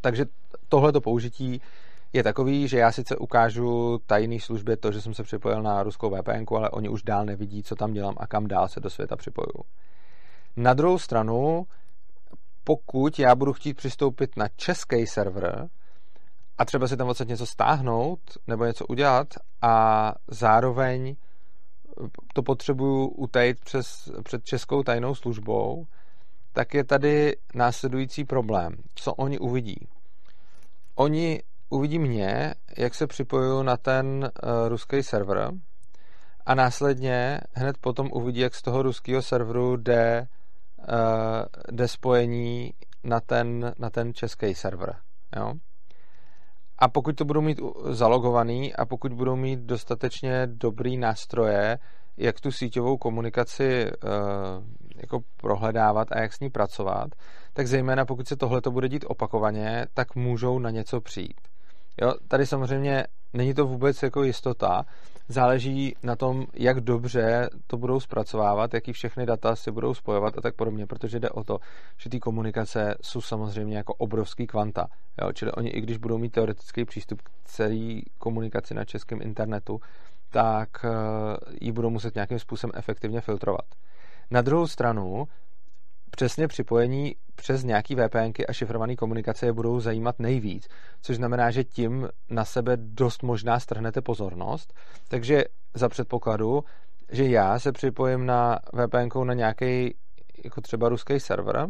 Takže 0.00 0.26
tohleto 0.68 1.00
použití 1.00 1.60
je 2.14 2.22
takový, 2.22 2.68
že 2.68 2.78
já 2.78 2.92
sice 2.92 3.16
ukážu 3.16 3.98
tajný 4.06 4.40
službě 4.40 4.76
to, 4.76 4.92
že 4.92 5.00
jsem 5.00 5.14
se 5.14 5.22
připojil 5.22 5.62
na 5.62 5.82
ruskou 5.82 6.10
VPN, 6.10 6.54
ale 6.56 6.70
oni 6.70 6.88
už 6.88 7.02
dál 7.02 7.24
nevidí, 7.24 7.62
co 7.62 7.76
tam 7.76 7.92
dělám 7.92 8.14
a 8.16 8.26
kam 8.26 8.46
dál 8.46 8.68
se 8.68 8.80
do 8.80 8.90
světa 8.90 9.16
připojuju. 9.16 9.64
Na 10.56 10.74
druhou 10.74 10.98
stranu, 10.98 11.66
pokud 12.64 13.18
já 13.18 13.34
budu 13.34 13.52
chtít 13.52 13.74
přistoupit 13.74 14.36
na 14.36 14.48
český 14.56 15.06
server 15.06 15.68
a 16.58 16.64
třeba 16.64 16.88
si 16.88 16.96
tam 16.96 17.08
odsaď 17.08 17.28
něco 17.28 17.46
stáhnout 17.46 18.20
nebo 18.46 18.64
něco 18.64 18.86
udělat 18.86 19.28
a 19.62 20.14
zároveň 20.28 21.16
to 22.34 22.42
potřebuju 22.42 23.06
utajit 23.06 23.60
přes, 23.60 24.10
před 24.24 24.44
českou 24.44 24.82
tajnou 24.82 25.14
službou, 25.14 25.86
tak 26.52 26.74
je 26.74 26.84
tady 26.84 27.36
následující 27.54 28.24
problém. 28.24 28.76
Co 28.94 29.14
oni 29.14 29.38
uvidí? 29.38 29.88
Oni 30.94 31.42
uvidí 31.74 31.98
mě, 31.98 32.54
jak 32.78 32.94
se 32.94 33.06
připojuju 33.06 33.62
na 33.62 33.76
ten 33.76 34.30
uh, 34.42 34.68
ruský 34.68 35.02
server 35.02 35.50
a 36.46 36.54
následně 36.54 37.40
hned 37.52 37.78
potom 37.78 38.10
uvidí, 38.12 38.40
jak 38.40 38.54
z 38.54 38.62
toho 38.62 38.82
ruského 38.82 39.22
serveru 39.22 39.76
jde 39.76 40.28
jde 41.72 41.88
spojení 41.88 42.74
na 43.04 43.20
ten, 43.20 43.74
na 43.78 43.90
ten 43.90 44.14
český 44.14 44.54
server. 44.54 44.96
Jo? 45.36 45.54
A 46.78 46.88
pokud 46.88 47.16
to 47.16 47.24
budou 47.24 47.40
mít 47.40 47.60
zalogovaný 47.90 48.74
a 48.74 48.86
pokud 48.86 49.12
budou 49.12 49.36
mít 49.36 49.60
dostatečně 49.60 50.46
dobrý 50.46 50.96
nástroje, 50.96 51.78
jak 52.16 52.40
tu 52.40 52.52
síťovou 52.52 52.96
komunikaci 52.96 53.84
uh, 53.84 54.10
jako 54.96 55.20
prohledávat 55.36 56.12
a 56.12 56.20
jak 56.20 56.32
s 56.32 56.40
ní 56.40 56.50
pracovat, 56.50 57.08
tak 57.52 57.66
zejména 57.66 58.04
pokud 58.04 58.28
se 58.28 58.36
tohle 58.36 58.60
to 58.60 58.70
bude 58.70 58.88
dít 58.88 59.04
opakovaně, 59.08 59.86
tak 59.94 60.14
můžou 60.14 60.58
na 60.58 60.70
něco 60.70 61.00
přijít. 61.00 61.40
Jo, 62.02 62.14
tady 62.28 62.46
samozřejmě 62.46 63.04
není 63.32 63.54
to 63.54 63.66
vůbec 63.66 64.02
jako 64.02 64.22
jistota, 64.22 64.84
záleží 65.28 65.96
na 66.02 66.16
tom, 66.16 66.46
jak 66.54 66.80
dobře 66.80 67.48
to 67.66 67.76
budou 67.76 68.00
zpracovávat, 68.00 68.74
jaký 68.74 68.92
všechny 68.92 69.26
data 69.26 69.56
si 69.56 69.70
budou 69.70 69.94
spojovat 69.94 70.38
a 70.38 70.40
tak 70.40 70.54
podobně, 70.54 70.86
protože 70.86 71.20
jde 71.20 71.30
o 71.30 71.44
to, 71.44 71.58
že 71.96 72.10
ty 72.10 72.20
komunikace 72.20 72.94
jsou 73.02 73.20
samozřejmě 73.20 73.76
jako 73.76 73.94
obrovský 73.94 74.46
kvanta. 74.46 74.86
Jo? 75.22 75.32
Čili 75.32 75.52
oni, 75.52 75.68
i 75.68 75.80
když 75.80 75.96
budou 75.98 76.18
mít 76.18 76.32
teoretický 76.32 76.84
přístup 76.84 77.22
k 77.22 77.30
celé 77.44 78.00
komunikaci 78.18 78.74
na 78.74 78.84
českém 78.84 79.22
internetu, 79.22 79.80
tak 80.30 80.68
eh, 80.84 80.88
ji 81.60 81.72
budou 81.72 81.90
muset 81.90 82.14
nějakým 82.14 82.38
způsobem 82.38 82.72
efektivně 82.76 83.20
filtrovat. 83.20 83.66
Na 84.30 84.42
druhou 84.42 84.66
stranu, 84.66 85.28
přesně 86.16 86.48
připojení 86.48 87.16
přes 87.34 87.64
nějaký 87.64 87.94
VPNky 87.94 88.46
a 88.46 88.52
šifrované 88.52 88.96
komunikace 88.96 89.46
je 89.46 89.52
budou 89.52 89.80
zajímat 89.80 90.18
nejvíc, 90.18 90.68
což 91.02 91.16
znamená, 91.16 91.50
že 91.50 91.64
tím 91.64 92.08
na 92.30 92.44
sebe 92.44 92.76
dost 92.76 93.22
možná 93.22 93.60
strhnete 93.60 94.00
pozornost. 94.00 94.74
Takže 95.08 95.44
za 95.74 95.88
předpokladu, 95.88 96.64
že 97.12 97.24
já 97.24 97.58
se 97.58 97.72
připojím 97.72 98.26
na 98.26 98.58
VPN 98.72 99.24
na 99.24 99.34
nějaký 99.34 99.94
jako 100.44 100.60
třeba 100.60 100.88
ruský 100.88 101.20
server 101.20 101.66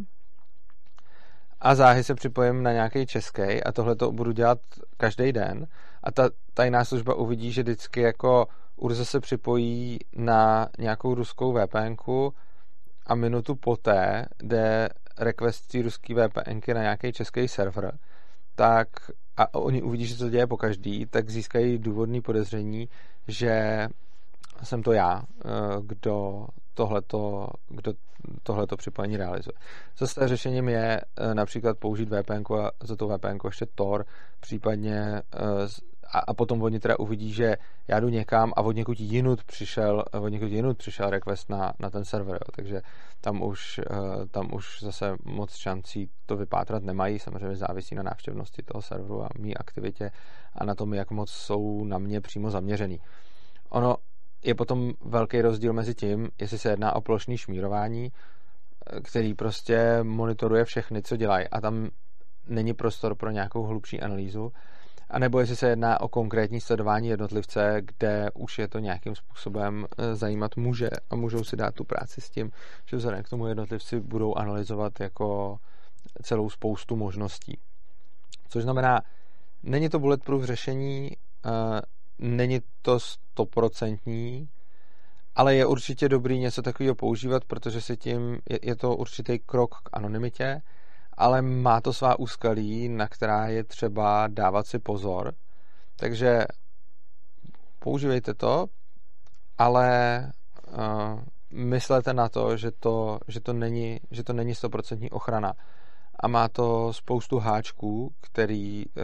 a 1.60 1.74
záhy 1.74 2.04
se 2.04 2.14
připojím 2.14 2.62
na 2.62 2.72
nějaký 2.72 3.06
český 3.06 3.62
a 3.62 3.72
tohle 3.72 3.96
to 3.96 4.12
budu 4.12 4.32
dělat 4.32 4.58
každý 4.96 5.32
den 5.32 5.66
a 6.02 6.12
ta 6.12 6.30
tajná 6.54 6.84
služba 6.84 7.14
uvidí, 7.14 7.52
že 7.52 7.62
vždycky 7.62 8.00
jako 8.00 8.46
Urza 8.76 9.04
se 9.04 9.20
připojí 9.20 9.98
na 10.16 10.68
nějakou 10.78 11.14
ruskou 11.14 11.52
VPNku 11.52 12.34
a 13.06 13.14
minutu 13.14 13.54
poté 13.54 14.26
jde 14.42 14.88
request 15.18 15.75
ruský 15.75 16.14
VPNky 16.14 16.75
na 16.75 16.82
nějaký 16.82 17.12
český 17.12 17.49
server, 17.49 17.99
tak 18.54 18.88
a 19.37 19.54
oni 19.54 19.82
uvidí, 19.82 20.06
že 20.06 20.18
to 20.18 20.30
děje 20.30 20.46
po 20.46 20.56
každý, 20.56 21.06
tak 21.06 21.30
získají 21.30 21.78
důvodný 21.78 22.20
podezření, 22.20 22.88
že 23.28 23.87
jsem 24.62 24.82
to 24.82 24.92
já, 24.92 25.23
eh, 25.44 25.49
kdo 25.82 26.46
tohleto, 26.75 27.49
kdo 27.68 27.92
tohleto 28.42 28.76
připojení 28.76 29.16
realizuje. 29.16 29.54
Zase 29.99 30.28
řešením 30.28 30.68
je 30.68 31.00
eh, 31.00 31.34
například 31.34 31.78
použít 31.78 32.08
VPN 32.08 32.54
a 32.54 32.70
za 32.82 32.96
to 32.96 33.08
VPN 33.08 33.38
ještě 33.44 33.66
Tor, 33.75 34.06
případně 34.40 34.99
eh, 34.99 35.68
a, 36.12 36.18
a 36.18 36.34
potom 36.34 36.62
oni 36.62 36.80
teda 36.80 36.99
uvidí, 36.99 37.32
že 37.32 37.56
já 37.88 38.00
jdu 38.00 38.08
někam 38.08 38.52
a 38.56 38.62
od 38.62 38.73
někud 38.73 39.00
jinut 39.00 39.44
přišel, 39.44 40.04
od 40.12 40.28
někud 40.28 40.52
jinut 40.52 40.78
přišel 40.78 41.11
request 41.11 41.50
na, 41.50 41.73
na 41.78 41.90
ten 41.90 42.04
server, 42.04 42.34
jo. 42.34 42.52
takže 42.56 42.82
tam 43.20 43.42
už, 43.42 43.78
eh, 43.78 44.26
tam 44.30 44.54
už 44.54 44.82
zase 44.82 45.16
moc 45.25 45.56
šancí 45.56 46.11
to 46.26 46.37
vypátrat 46.37 46.82
nemají, 46.82 47.18
samozřejmě 47.18 47.56
závisí 47.56 47.94
na 47.94 48.02
návštěvnosti 48.02 48.62
toho 48.62 48.82
serveru 48.82 49.23
a 49.23 49.28
mý 49.38 49.56
aktivitě 49.56 50.11
a 50.52 50.64
na 50.64 50.75
tom, 50.75 50.94
jak 50.94 51.11
moc 51.11 51.30
jsou 51.30 51.84
na 51.84 51.99
mě 51.99 52.20
přímo 52.20 52.50
zaměřený. 52.50 53.00
Ono 53.68 53.96
je 54.44 54.54
potom 54.54 54.92
velký 55.04 55.40
rozdíl 55.40 55.73
mezi 55.73 55.94
tím, 55.94 56.28
jestli 56.40 56.58
se 56.58 56.70
jedná 56.70 56.96
o 56.96 57.00
plošný 57.00 57.38
šmírování, 57.38 58.12
eh, 58.12 59.00
který 59.00 59.34
prostě 59.34 60.02
monitoruje 60.02 60.64
všechny, 60.64 61.02
co 61.02 61.16
dělají 61.16 61.49
a 61.49 61.61
tam 61.61 61.88
není 62.49 62.75
prostor 62.75 63.14
pro 63.14 63.30
nějakou 63.30 63.62
hlubší 63.62 64.00
analýzu, 64.00 64.52
a 65.14 65.18
nebo 65.18 65.40
jestli 65.40 65.56
se 65.56 65.68
jedná 65.68 66.00
o 66.00 66.09
konkrétní 66.09 66.61
sledování 66.61 67.09
jednotlivce, 67.09 67.77
kde 67.81 68.31
už 68.35 68.59
je 68.59 68.68
to 68.68 68.79
nějakým 68.79 69.14
způsobem 69.14 69.87
eh, 69.98 70.14
zajímat 70.16 70.57
může 70.57 70.90
a 71.11 71.16
můžou 71.16 71.44
si 71.44 71.57
dát 71.57 71.74
tu 71.74 71.85
práci 71.85 72.20
s 72.20 72.31
tím, 72.31 72.50
že 72.87 72.96
vzhledem 72.96 73.22
k 73.22 73.29
tomu 73.29 73.46
jednotlivci 73.46 74.00
budou 74.00 74.35
analyzovat 74.35 75.00
jako 75.00 75.57
celou 76.22 76.50
spoustu 76.50 76.96
možností. 76.96 77.59
Což 78.48 78.62
znamená, 78.62 79.03
není 79.62 79.88
to 79.88 79.98
bulletproof 79.98 80.44
řešení, 80.44 81.11
eh, 81.46 81.50
není 82.18 82.61
to 82.83 83.00
stoprocentní, 83.00 84.48
ale 85.35 85.55
je 85.55 85.66
určitě 85.66 86.09
dobrý 86.09 86.38
něco 86.38 86.62
takového 86.62 86.94
používat, 86.94 87.44
protože 87.44 87.81
si 87.81 87.96
tím 87.96 88.38
je, 88.50 88.59
je 88.62 88.77
to 88.77 88.96
určitý 88.96 89.38
krok 89.38 89.74
k 89.74 89.88
anonymitě 89.92 90.62
ale 91.16 91.42
má 91.42 91.81
to 91.81 91.92
svá 91.92 92.18
úskalí, 92.18 92.88
na 92.88 93.09
která 93.09 93.46
je 93.46 93.64
třeba 93.64 94.27
dávat 94.27 94.66
si 94.66 94.79
pozor. 94.79 95.35
Takže 95.96 96.44
používejte 97.79 98.35
to, 98.35 98.66
ale 99.59 100.20
uh, 100.68 101.20
myslete 101.50 102.12
na 102.12 102.29
to, 102.29 102.57
že 102.57 102.70
to, 102.70 103.18
že 103.29 103.40
to 103.40 103.53
není, 103.53 104.00
že 104.11 104.24
to 104.24 104.33
není 104.33 104.53
100% 104.53 105.09
ochrana. 105.12 105.53
A 106.20 106.29
má 106.29 106.48
to 106.48 106.92
spoustu 106.92 107.38
háčků, 107.38 108.14
který, 108.20 108.85
uh, 108.87 109.03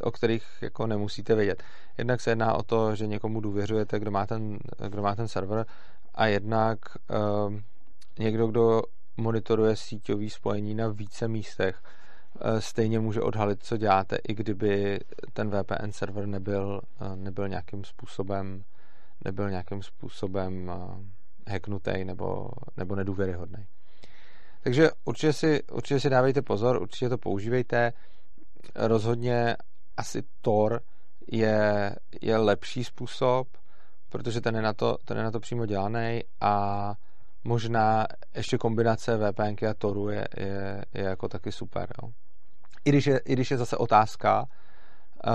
o 0.00 0.10
kterých 0.10 0.44
jako 0.60 0.86
nemusíte 0.86 1.34
vědět. 1.34 1.62
Jednak 1.98 2.20
se 2.20 2.30
jedná 2.30 2.54
o 2.54 2.62
to, 2.62 2.94
že 2.94 3.06
někomu 3.06 3.40
důvěřujete, 3.40 3.98
kdo 3.98 4.10
má 4.10 4.26
ten, 4.26 4.58
kdo 4.88 5.02
má 5.02 5.14
ten 5.14 5.28
server, 5.28 5.66
a 6.14 6.26
jednak 6.26 6.78
uh, 7.10 7.54
někdo, 8.18 8.46
kdo 8.46 8.82
monitoruje 9.16 9.76
síťový 9.76 10.30
spojení 10.30 10.74
na 10.74 10.88
více 10.88 11.28
místech, 11.28 11.82
eh, 12.40 12.60
stejně 12.60 13.00
může 13.00 13.20
odhalit, 13.20 13.62
co 13.62 13.76
děláte, 13.76 14.16
i 14.28 14.34
kdyby 14.34 15.00
ten 15.32 15.50
VPN 15.50 15.92
server 15.92 16.26
nebyl, 16.26 16.80
eh, 17.00 17.16
nebyl 17.16 17.48
nějakým 17.48 17.84
způsobem 17.84 18.64
nebyl 19.24 19.50
nějakým 19.50 19.82
způsobem 19.82 20.70
eh, 20.70 21.50
hacknutý 21.52 22.04
nebo, 22.04 22.50
nebo 22.76 22.96
nedůvěryhodný. 22.96 23.66
Takže 24.62 24.90
určitě 25.04 25.32
si, 25.32 25.62
určitě 25.72 26.00
si 26.00 26.10
dávejte 26.10 26.42
pozor, 26.42 26.82
určitě 26.82 27.08
to 27.08 27.18
používejte. 27.18 27.92
Rozhodně 28.74 29.56
asi 29.96 30.22
Tor 30.40 30.80
je, 31.26 31.96
je 32.22 32.36
lepší 32.36 32.84
způsob, 32.84 33.48
protože 34.08 34.40
ten 34.40 34.56
je 34.56 34.62
na 34.62 34.72
to, 34.72 34.96
ten 35.04 35.16
je 35.16 35.22
na 35.22 35.30
to 35.30 35.40
přímo 35.40 35.66
dělaný 35.66 36.20
a 36.40 36.94
možná 37.46 38.06
ještě 38.34 38.58
kombinace 38.58 39.16
VPN 39.16 39.66
a 39.70 39.74
Toru 39.78 40.08
je, 40.08 40.28
je, 40.36 40.84
je 40.94 41.04
jako 41.04 41.28
taky 41.28 41.52
super. 41.52 41.88
Jo. 42.02 42.10
I, 42.84 42.90
když 42.90 43.06
je, 43.06 43.18
I 43.18 43.32
když 43.32 43.50
je 43.50 43.58
zase 43.58 43.76
otázka, 43.76 44.46
uh, 45.26 45.32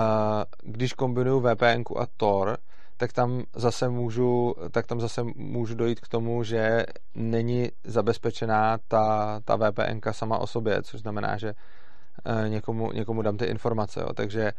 když 0.62 0.92
kombinuju 0.92 1.40
VPN 1.40 1.82
a 1.98 2.06
Tor, 2.16 2.58
tak 2.96 3.12
tam 3.12 3.42
zase 3.56 3.88
můžu, 3.88 4.54
tak 4.70 4.86
tam 4.86 5.00
zase 5.00 5.22
můžu 5.36 5.74
dojít 5.74 6.00
k 6.00 6.08
tomu, 6.08 6.44
že 6.44 6.86
není 7.14 7.68
zabezpečená 7.84 8.78
ta, 8.88 9.40
ta 9.44 9.56
VPN 9.56 9.98
sama 10.10 10.38
o 10.38 10.46
sobě, 10.46 10.82
což 10.82 11.00
znamená, 11.00 11.36
že 11.36 11.52
uh, 11.52 12.48
někomu, 12.48 12.92
někomu 12.92 13.22
dám 13.22 13.36
ty 13.36 13.44
informace. 13.44 14.00
Jo. 14.00 14.12
Takže 14.12 14.52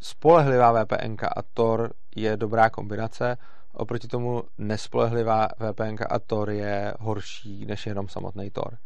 spolehlivá 0.00 0.84
VPN 0.84 1.16
a 1.36 1.42
Tor 1.54 1.92
je 2.16 2.36
dobrá 2.36 2.70
kombinace, 2.70 3.36
Oproti 3.74 4.08
tomu 4.08 4.42
nespolehlivá 4.58 5.48
VPN 5.58 5.96
a 6.10 6.18
Tor 6.18 6.50
je 6.50 6.94
horší 7.00 7.66
než 7.66 7.86
jenom 7.86 8.08
samotný 8.08 8.50
Tor. 8.50 8.78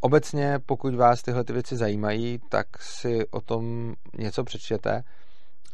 Obecně, 0.00 0.58
pokud 0.66 0.94
vás 0.94 1.22
tyhle 1.22 1.44
ty 1.44 1.52
věci 1.52 1.76
zajímají, 1.76 2.38
tak 2.48 2.82
si 2.82 3.28
o 3.30 3.40
tom 3.40 3.94
něco 4.18 4.44
přečtěte, 4.44 5.02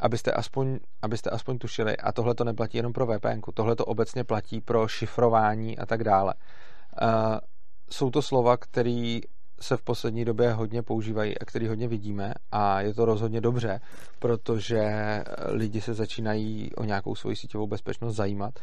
abyste 0.00 0.32
aspoň, 0.32 0.78
abyste 1.02 1.30
aspoň 1.30 1.58
tušili. 1.58 1.96
A 1.96 2.12
tohle 2.12 2.34
to 2.34 2.44
neplatí 2.44 2.76
jenom 2.76 2.92
pro 2.92 3.06
VPN, 3.06 3.40
tohle 3.54 3.76
to 3.76 3.84
obecně 3.84 4.24
platí 4.24 4.60
pro 4.60 4.88
šifrování 4.88 5.78
a 5.78 5.86
tak 5.86 6.04
dále. 6.04 6.34
Uh, 7.02 7.38
jsou 7.90 8.10
to 8.10 8.22
slova, 8.22 8.56
které 8.56 9.20
se 9.64 9.76
v 9.76 9.82
poslední 9.82 10.24
době 10.24 10.52
hodně 10.52 10.82
používají 10.82 11.38
a 11.38 11.44
který 11.44 11.68
hodně 11.68 11.88
vidíme 11.88 12.34
a 12.52 12.80
je 12.80 12.94
to 12.94 13.04
rozhodně 13.04 13.40
dobře, 13.40 13.80
protože 14.18 14.82
lidi 15.46 15.80
se 15.80 15.94
začínají 15.94 16.70
o 16.76 16.84
nějakou 16.84 17.14
svoji 17.14 17.36
síťovou 17.36 17.66
bezpečnost 17.66 18.16
zajímat, 18.16 18.54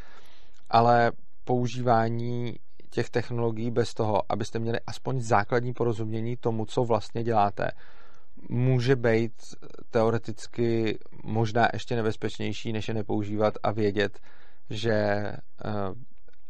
ale 0.69 1.11
používání 1.43 2.55
těch 2.89 3.09
technologií 3.09 3.71
bez 3.71 3.93
toho, 3.93 4.21
abyste 4.29 4.59
měli 4.59 4.79
aspoň 4.87 5.21
základní 5.21 5.73
porozumění 5.73 6.37
tomu, 6.37 6.65
co 6.65 6.83
vlastně 6.83 7.23
děláte, 7.23 7.71
může 8.49 8.95
být 8.95 9.33
teoreticky 9.89 10.99
možná 11.23 11.67
ještě 11.73 11.95
nebezpečnější, 11.95 12.73
než 12.73 12.87
je 12.87 12.93
nepoužívat 12.93 13.53
a 13.63 13.71
vědět, 13.71 14.19
že 14.69 14.93
eh, 14.93 15.37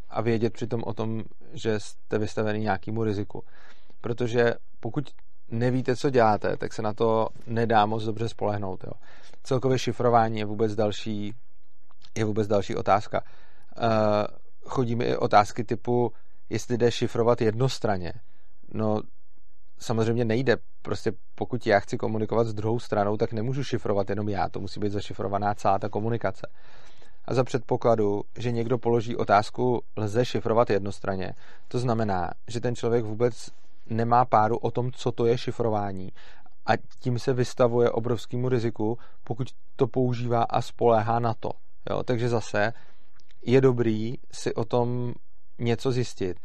a 0.10 0.22
vědět 0.22 0.54
přitom 0.54 0.84
o 0.86 0.94
tom, 0.94 1.24
že 1.54 1.80
jste 1.80 2.18
vystavený 2.18 2.60
nějakému 2.60 3.04
riziku 3.04 3.44
protože 4.02 4.54
pokud 4.80 5.12
nevíte, 5.52 5.96
co 5.96 6.10
děláte, 6.10 6.58
tak 6.58 6.74
se 6.74 6.82
na 6.82 6.94
to 6.94 7.28
nedá 7.48 7.86
moc 7.86 8.04
dobře 8.04 8.30
spolehnout. 8.30 8.84
Jo. 8.84 8.92
Celkově 9.44 9.80
šifrování 9.80 10.40
je 10.40 10.46
vůbec 10.46 10.76
další, 10.76 11.34
je 12.18 12.26
vůbec 12.26 12.48
další 12.48 12.76
otázka. 12.76 13.22
Uh, 13.78 13.88
chodí 14.66 14.96
mi 14.96 15.06
i 15.06 15.18
otázky 15.18 15.64
typu, 15.64 16.12
jestli 16.50 16.78
jde 16.78 16.92
šifrovat 16.92 17.42
jednostranně. 17.42 18.14
No, 18.74 19.02
samozřejmě 19.80 20.26
nejde. 20.26 20.58
Prostě 20.82 21.12
pokud 21.36 21.68
já 21.68 21.80
chci 21.80 21.98
komunikovat 21.98 22.48
s 22.48 22.54
druhou 22.54 22.80
stranou, 22.80 23.18
tak 23.18 23.34
nemůžu 23.34 23.64
šifrovat 23.64 24.10
jenom 24.10 24.30
já. 24.30 24.50
To 24.50 24.60
musí 24.60 24.80
být 24.80 24.92
zašifrovaná 24.92 25.56
celá 25.56 25.80
ta 25.80 25.90
komunikace. 25.90 26.48
A 27.26 27.34
za 27.34 27.44
předpokladu, 27.44 28.24
že 28.38 28.52
někdo 28.52 28.78
položí 28.78 29.16
otázku, 29.16 29.82
lze 29.98 30.26
šifrovat 30.26 30.70
jednostranně. 30.70 31.34
To 31.68 31.80
znamená, 31.80 32.32
že 32.48 32.62
ten 32.62 32.76
člověk 32.76 33.06
vůbec 33.06 33.52
nemá 33.92 34.26
páru 34.26 34.58
o 34.58 34.72
tom, 34.72 34.92
co 34.92 35.12
to 35.12 35.26
je 35.26 35.38
šifrování 35.38 36.12
a 36.66 36.78
tím 37.00 37.20
se 37.20 37.34
vystavuje 37.34 37.90
obrovskému 37.90 38.50
riziku, 38.50 38.98
pokud 39.24 39.48
to 39.76 39.88
používá 39.88 40.44
a 40.44 40.62
spoléhá 40.62 41.20
na 41.20 41.34
to. 41.34 41.52
Jo? 41.90 42.04
Takže 42.04 42.30
zase 42.30 42.74
je 43.46 43.62
dobrý 43.62 44.16
si 44.32 44.54
o 44.54 44.66
tom 44.66 45.14
něco 45.60 45.92
zjistit. 45.92 46.40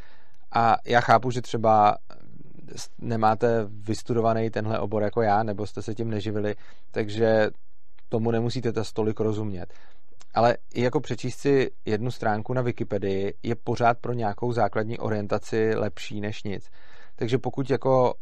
A 0.55 0.77
já 0.87 1.01
chápu, 1.01 1.31
že 1.31 1.43
třeba 1.43 1.97
nemáte 2.99 3.67
vystudovaný 3.69 4.51
tenhle 4.51 4.79
obor 4.79 5.03
jako 5.03 5.23
já, 5.23 5.43
nebo 5.43 5.67
jste 5.67 5.83
se 5.83 5.95
tím 5.95 6.11
neživili, 6.11 6.55
takže 6.91 7.51
tomu 8.09 8.31
nemusíte 8.31 8.73
to 8.73 8.85
stolik 8.85 9.21
rozumět. 9.21 9.75
Ale 10.35 10.57
i 10.75 10.83
jako 10.83 11.01
přečíst 11.01 11.37
si 11.37 11.71
jednu 11.85 12.11
stránku 12.11 12.53
na 12.53 12.63
Wikipedii 12.63 13.35
je 13.43 13.55
pořád 13.55 13.99
pro 13.99 14.13
nějakou 14.13 14.53
základní 14.53 14.99
orientaci 14.99 15.75
lepší 15.75 16.21
než 16.21 16.43
nic. 16.43 16.71
Takže 17.17 17.39
pokud 17.39 17.71
jako 17.71 18.15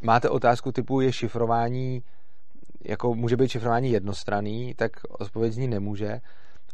máte 0.00 0.28
otázku 0.28 0.72
typu 0.72 1.00
je 1.00 1.12
šifrování, 1.12 2.02
jako 2.84 3.14
může 3.14 3.36
být 3.36 3.48
šifrování 3.50 3.90
jednostranný, 3.90 4.74
tak 4.74 4.92
odpověď 5.08 5.52
z 5.52 5.56
ní 5.56 5.68
nemůže, 5.68 6.20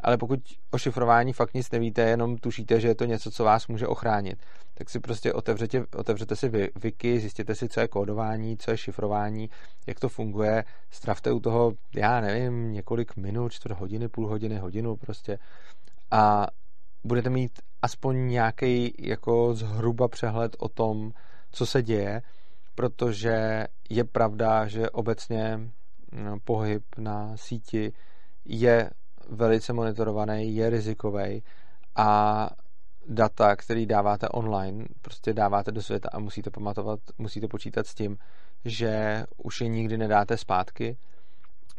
ale 0.01 0.17
pokud 0.17 0.39
o 0.71 0.77
šifrování 0.77 1.33
fakt 1.33 1.53
nic 1.53 1.71
nevíte, 1.71 2.01
jenom 2.01 2.37
tušíte, 2.37 2.79
že 2.79 2.87
je 2.87 2.95
to 2.95 3.05
něco, 3.05 3.31
co 3.31 3.43
vás 3.43 3.67
může 3.67 3.87
ochránit, 3.87 4.39
tak 4.73 4.89
si 4.89 4.99
prostě 4.99 5.33
otevřete, 5.33 5.85
otevřete 5.95 6.35
si 6.35 6.51
wiki, 6.75 7.19
zjistěte 7.19 7.55
si, 7.55 7.69
co 7.69 7.79
je 7.79 7.87
kódování, 7.87 8.57
co 8.57 8.71
je 8.71 8.77
šifrování, 8.77 9.49
jak 9.87 9.99
to 9.99 10.09
funguje, 10.09 10.63
stravte 10.91 11.31
u 11.31 11.39
toho, 11.39 11.73
já 11.95 12.21
nevím, 12.21 12.71
několik 12.71 13.15
minut, 13.15 13.51
čtvrt 13.51 13.79
hodiny, 13.79 14.07
půl 14.07 14.27
hodiny, 14.27 14.57
hodinu 14.57 14.95
prostě. 14.95 15.39
A 16.11 16.47
budete 17.03 17.29
mít 17.29 17.51
aspoň 17.81 18.27
nějaký 18.27 18.93
jako 18.99 19.55
zhruba 19.55 20.07
přehled 20.07 20.55
o 20.59 20.69
tom, 20.69 21.11
co 21.51 21.65
se 21.65 21.83
děje, 21.83 22.21
protože 22.75 23.67
je 23.89 24.03
pravda, 24.03 24.67
že 24.67 24.89
obecně 24.89 25.59
no, 26.11 26.39
pohyb 26.43 26.83
na 26.97 27.37
síti 27.37 27.93
je 28.45 28.89
velice 29.29 29.73
monitorovaný, 29.73 30.55
je 30.55 30.69
rizikový 30.69 31.43
a 31.95 32.49
data, 33.07 33.55
který 33.55 33.85
dáváte 33.85 34.29
online, 34.29 34.85
prostě 35.01 35.33
dáváte 35.33 35.71
do 35.71 35.81
světa 35.81 36.09
a 36.13 36.19
musíte 36.19 36.49
pamatovat, 36.49 36.99
musíte 37.17 37.47
počítat 37.47 37.87
s 37.87 37.93
tím, 37.93 38.17
že 38.65 39.23
už 39.37 39.61
je 39.61 39.67
nikdy 39.67 39.97
nedáte 39.97 40.37
zpátky. 40.37 40.97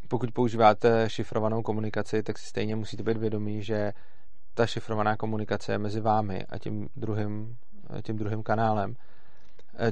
Pokud 0.08 0.32
používáte 0.32 1.10
šifrovanou 1.10 1.62
komunikaci, 1.62 2.22
tak 2.22 2.38
si 2.38 2.46
stejně 2.46 2.76
musíte 2.76 3.02
být 3.02 3.16
vědomí, 3.16 3.62
že 3.62 3.92
ta 4.54 4.66
šifrovaná 4.66 5.16
komunikace 5.16 5.72
je 5.72 5.78
mezi 5.78 6.00
vámi 6.00 6.44
a 6.48 6.58
tím 6.58 6.88
druhým, 6.96 7.56
tím 8.02 8.16
druhým 8.16 8.42
kanálem, 8.42 8.96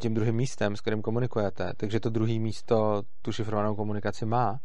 tím 0.01 0.15
druhým 0.15 0.35
místem, 0.35 0.77
s 0.77 0.81
kterým 0.81 1.03
komunikujete. 1.03 1.73
Takže 1.77 2.01
to 2.01 2.11
druhé 2.11 2.39
místo 2.39 3.03
tu 3.23 3.33
šifrovanou 3.33 3.75
komunikaci 3.75 4.27
má. 4.27 4.61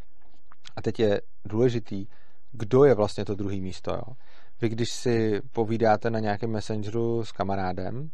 A 0.75 0.81
teď 0.81 0.99
je 0.99 1.21
důležitý, 1.45 2.07
kdo 2.51 2.83
je 2.83 2.93
vlastně 2.93 3.25
to 3.25 3.35
druhé 3.35 3.57
místo. 3.57 3.91
Jo? 3.91 4.13
Vy 4.61 4.69
když 4.69 4.91
si 4.91 5.41
povídáte 5.51 6.09
na 6.09 6.19
nějakém 6.19 6.51
messengeru 6.51 7.25
s 7.25 7.31
kamarádem 7.31 8.09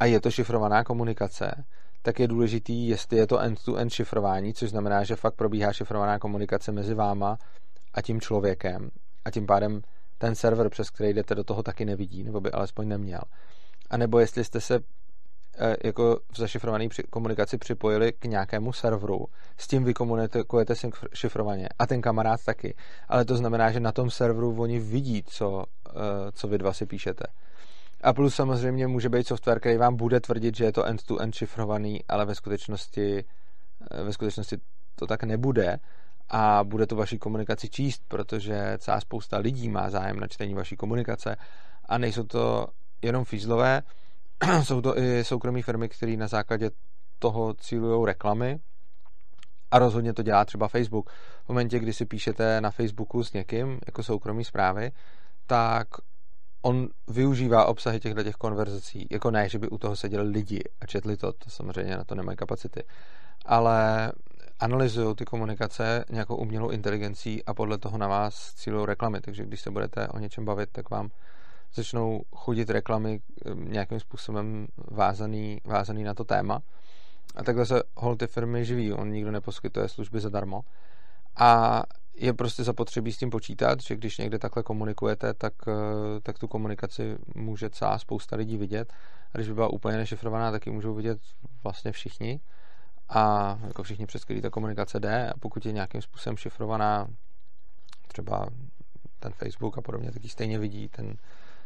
a 0.00 0.04
je 0.04 0.20
to 0.20 0.30
šifrovaná 0.30 0.84
komunikace, 0.84 1.64
tak 2.02 2.20
je 2.20 2.28
důležitý, 2.28 2.88
jestli 2.88 3.16
je 3.16 3.26
to 3.26 3.38
end-to-end 3.38 3.92
šifrování, 3.92 4.54
což 4.54 4.70
znamená, 4.70 5.04
že 5.04 5.16
fakt 5.16 5.34
probíhá 5.34 5.72
šifrovaná 5.72 6.18
komunikace 6.18 6.72
mezi 6.72 6.94
váma 6.94 7.38
a 7.94 8.02
tím 8.02 8.20
člověkem 8.20 8.90
a 9.24 9.30
tím 9.30 9.46
pádem 9.46 9.80
ten 10.18 10.34
server, 10.34 10.68
přes 10.68 10.90
který 10.90 11.12
jdete 11.12 11.34
do 11.34 11.44
toho, 11.44 11.62
taky 11.62 11.84
nevidí, 11.84 12.24
nebo 12.24 12.40
by 12.40 12.50
alespoň 12.50 12.88
neměl. 12.88 13.20
A 13.90 13.96
nebo 13.96 14.18
jestli 14.18 14.44
jste 14.44 14.60
se 14.60 14.80
Eh, 14.80 15.03
jako 15.84 16.20
v 16.32 16.38
zašifrované 16.38 16.88
komunikaci 17.10 17.58
připojili 17.58 18.12
k 18.12 18.24
nějakému 18.24 18.72
serveru. 18.72 19.26
S 19.56 19.68
tím 19.68 19.84
vy 19.84 19.94
komunikujete 19.94 20.74
šifrovaně. 21.14 21.68
A 21.78 21.86
ten 21.86 22.02
kamarád 22.02 22.44
taky. 22.44 22.74
Ale 23.08 23.24
to 23.24 23.36
znamená, 23.36 23.70
že 23.70 23.80
na 23.80 23.92
tom 23.92 24.10
serveru 24.10 24.60
oni 24.60 24.80
vidí, 24.80 25.22
co, 25.26 25.64
eh, 25.88 25.92
co 26.32 26.48
vy 26.48 26.58
dva 26.58 26.72
si 26.72 26.86
píšete. 26.86 27.24
A 28.02 28.12
plus 28.12 28.34
samozřejmě 28.34 28.86
může 28.86 29.08
být 29.08 29.26
software, 29.26 29.60
který 29.60 29.76
vám 29.76 29.96
bude 29.96 30.20
tvrdit, 30.20 30.56
že 30.56 30.64
je 30.64 30.72
to 30.72 30.84
end-to-end 30.84 31.34
šifrovaný, 31.34 32.04
ale 32.08 32.24
ve 32.24 32.34
skutečnosti, 32.34 33.24
eh, 33.90 34.02
ve 34.02 34.12
skutečnosti 34.12 34.56
to 34.94 35.06
tak 35.06 35.24
nebude 35.24 35.78
a 36.28 36.64
bude 36.64 36.86
to 36.86 36.96
vaši 36.96 37.18
komunikaci 37.18 37.68
číst, 37.68 38.02
protože 38.08 38.78
celá 38.78 39.00
spousta 39.00 39.38
lidí 39.38 39.68
má 39.68 39.90
zájem 39.90 40.20
na 40.20 40.26
čtení 40.26 40.54
vaší 40.54 40.76
komunikace 40.76 41.36
a 41.88 41.98
nejsou 41.98 42.24
to 42.24 42.66
jenom 43.02 43.24
fízlové, 43.24 43.82
jsou 44.62 44.80
to 44.80 44.98
i 44.98 45.24
soukromí 45.24 45.62
firmy, 45.62 45.88
které 45.88 46.16
na 46.16 46.26
základě 46.26 46.70
toho 47.18 47.54
cílují 47.54 48.06
reklamy 48.06 48.58
a 49.70 49.78
rozhodně 49.78 50.12
to 50.12 50.22
dělá 50.22 50.44
třeba 50.44 50.68
Facebook. 50.68 51.10
V 51.44 51.48
momentě, 51.48 51.78
kdy 51.78 51.92
si 51.92 52.06
píšete 52.06 52.60
na 52.60 52.70
Facebooku 52.70 53.24
s 53.24 53.32
někým 53.32 53.78
jako 53.86 54.02
soukromí 54.02 54.44
zprávy, 54.44 54.92
tak 55.46 55.88
on 56.62 56.88
využívá 57.08 57.64
obsahy 57.66 58.00
těchto 58.00 58.22
těch 58.22 58.34
konverzací. 58.34 59.06
Jako 59.10 59.30
ne, 59.30 59.48
že 59.48 59.58
by 59.58 59.68
u 59.68 59.78
toho 59.78 59.96
seděli 59.96 60.28
lidi 60.28 60.60
a 60.80 60.86
četli 60.86 61.16
to, 61.16 61.32
to 61.32 61.50
samozřejmě 61.50 61.96
na 61.96 62.04
to 62.04 62.14
nemají 62.14 62.36
kapacity. 62.36 62.84
Ale 63.46 64.12
analyzují 64.60 65.14
ty 65.14 65.24
komunikace 65.24 66.04
nějakou 66.10 66.36
umělou 66.36 66.70
inteligencí 66.70 67.44
a 67.44 67.54
podle 67.54 67.78
toho 67.78 67.98
na 67.98 68.08
vás 68.08 68.54
cílují 68.54 68.86
reklamy. 68.86 69.20
Takže 69.20 69.44
když 69.44 69.60
se 69.60 69.70
budete 69.70 70.08
o 70.08 70.18
něčem 70.18 70.44
bavit, 70.44 70.68
tak 70.72 70.90
vám 70.90 71.10
začnou 71.74 72.22
chodit 72.36 72.70
reklamy 72.70 73.20
eh, 73.20 73.54
nějakým 73.54 74.00
způsobem 74.00 74.66
vázaný, 74.90 75.60
vázaný 75.64 76.04
na 76.04 76.14
to 76.14 76.24
téma. 76.24 76.62
A 77.34 77.42
takhle 77.42 77.66
se 77.66 77.82
hol 77.96 78.16
ty 78.16 78.26
firmy 78.26 78.64
živí, 78.64 78.92
on 78.92 79.10
nikdo 79.10 79.30
neposkytuje 79.30 79.88
služby 79.88 80.20
zadarmo. 80.20 80.60
A 81.36 81.82
je 82.14 82.32
prostě 82.32 82.64
zapotřebí 82.64 83.12
s 83.12 83.18
tím 83.18 83.30
počítat, 83.30 83.80
že 83.80 83.96
když 83.96 84.18
někde 84.18 84.38
takhle 84.38 84.62
komunikujete, 84.62 85.34
tak, 85.34 85.52
eh, 85.68 86.20
tak 86.22 86.38
tu 86.38 86.48
komunikaci 86.48 87.16
může 87.34 87.70
celá 87.70 87.98
spousta 87.98 88.36
lidí 88.36 88.56
vidět. 88.56 88.92
A 89.32 89.38
když 89.38 89.48
by 89.48 89.54
byla 89.54 89.68
úplně 89.68 89.96
nešifrovaná, 89.96 90.50
tak 90.50 90.66
ji 90.66 90.72
můžou 90.72 90.94
vidět 90.94 91.18
vlastně 91.62 91.92
všichni. 91.92 92.40
A 93.08 93.58
jako 93.66 93.82
všichni, 93.82 94.06
přes 94.06 94.24
který 94.24 94.40
ta 94.40 94.50
komunikace 94.50 95.00
jde. 95.00 95.30
A 95.30 95.38
pokud 95.40 95.66
je 95.66 95.72
nějakým 95.72 96.02
způsobem 96.02 96.36
šifrovaná, 96.36 97.08
třeba 98.08 98.48
ten 99.20 99.32
Facebook 99.32 99.78
a 99.78 99.82
podobně, 99.82 100.12
tak 100.12 100.24
ji 100.24 100.30
stejně 100.30 100.58
vidí 100.58 100.88
ten, 100.88 101.16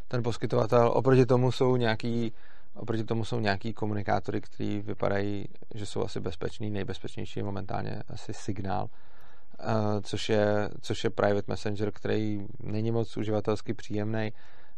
ten 0.08 0.22
poskytovatel. 0.22 0.90
Oproti 0.94 1.26
tomu 1.26 1.52
jsou 1.52 1.76
nějaký 1.76 2.32
Oproti 2.78 3.04
tomu 3.04 3.24
jsou 3.24 3.40
nějaký 3.40 3.72
komunikátory, 3.72 4.40
který 4.40 4.80
vypadají, 4.80 5.48
že 5.74 5.86
jsou 5.86 6.04
asi 6.04 6.20
bezpečný, 6.20 6.70
nejbezpečnější 6.70 7.40
je 7.40 7.44
momentálně 7.44 8.02
asi 8.08 8.34
signál, 8.34 8.88
eh, 9.60 9.64
což 10.02 10.28
je, 10.28 10.68
což 10.80 11.04
je 11.04 11.10
private 11.10 11.44
messenger, 11.46 11.92
který 11.92 12.46
není 12.60 12.90
moc 12.90 13.16
uživatelsky 13.16 13.74
příjemný. 13.74 14.32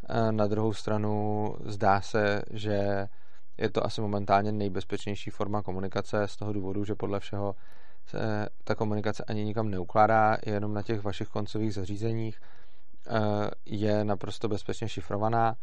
Eh, 0.08 0.32
na 0.32 0.46
druhou 0.46 0.72
stranu 0.72 1.54
zdá 1.64 2.00
se, 2.00 2.42
že 2.50 3.08
je 3.58 3.70
to 3.70 3.86
asi 3.86 4.00
momentálně 4.00 4.52
nejbezpečnější 4.52 5.30
forma 5.30 5.62
komunikace 5.62 6.28
z 6.28 6.36
toho 6.36 6.52
důvodu, 6.52 6.84
že 6.84 6.94
podle 6.94 7.20
všeho 7.20 7.54
se 8.06 8.48
ta 8.64 8.74
komunikace 8.74 9.24
ani 9.24 9.44
nikam 9.44 9.70
neukládá, 9.70 10.36
je 10.46 10.52
jenom 10.52 10.74
na 10.74 10.82
těch 10.82 11.02
vašich 11.02 11.28
koncových 11.28 11.74
zařízeních 11.74 12.40
je 13.66 14.04
naprosto 14.04 14.48
bezpečně 14.48 14.88
šifrovaná 14.88 15.56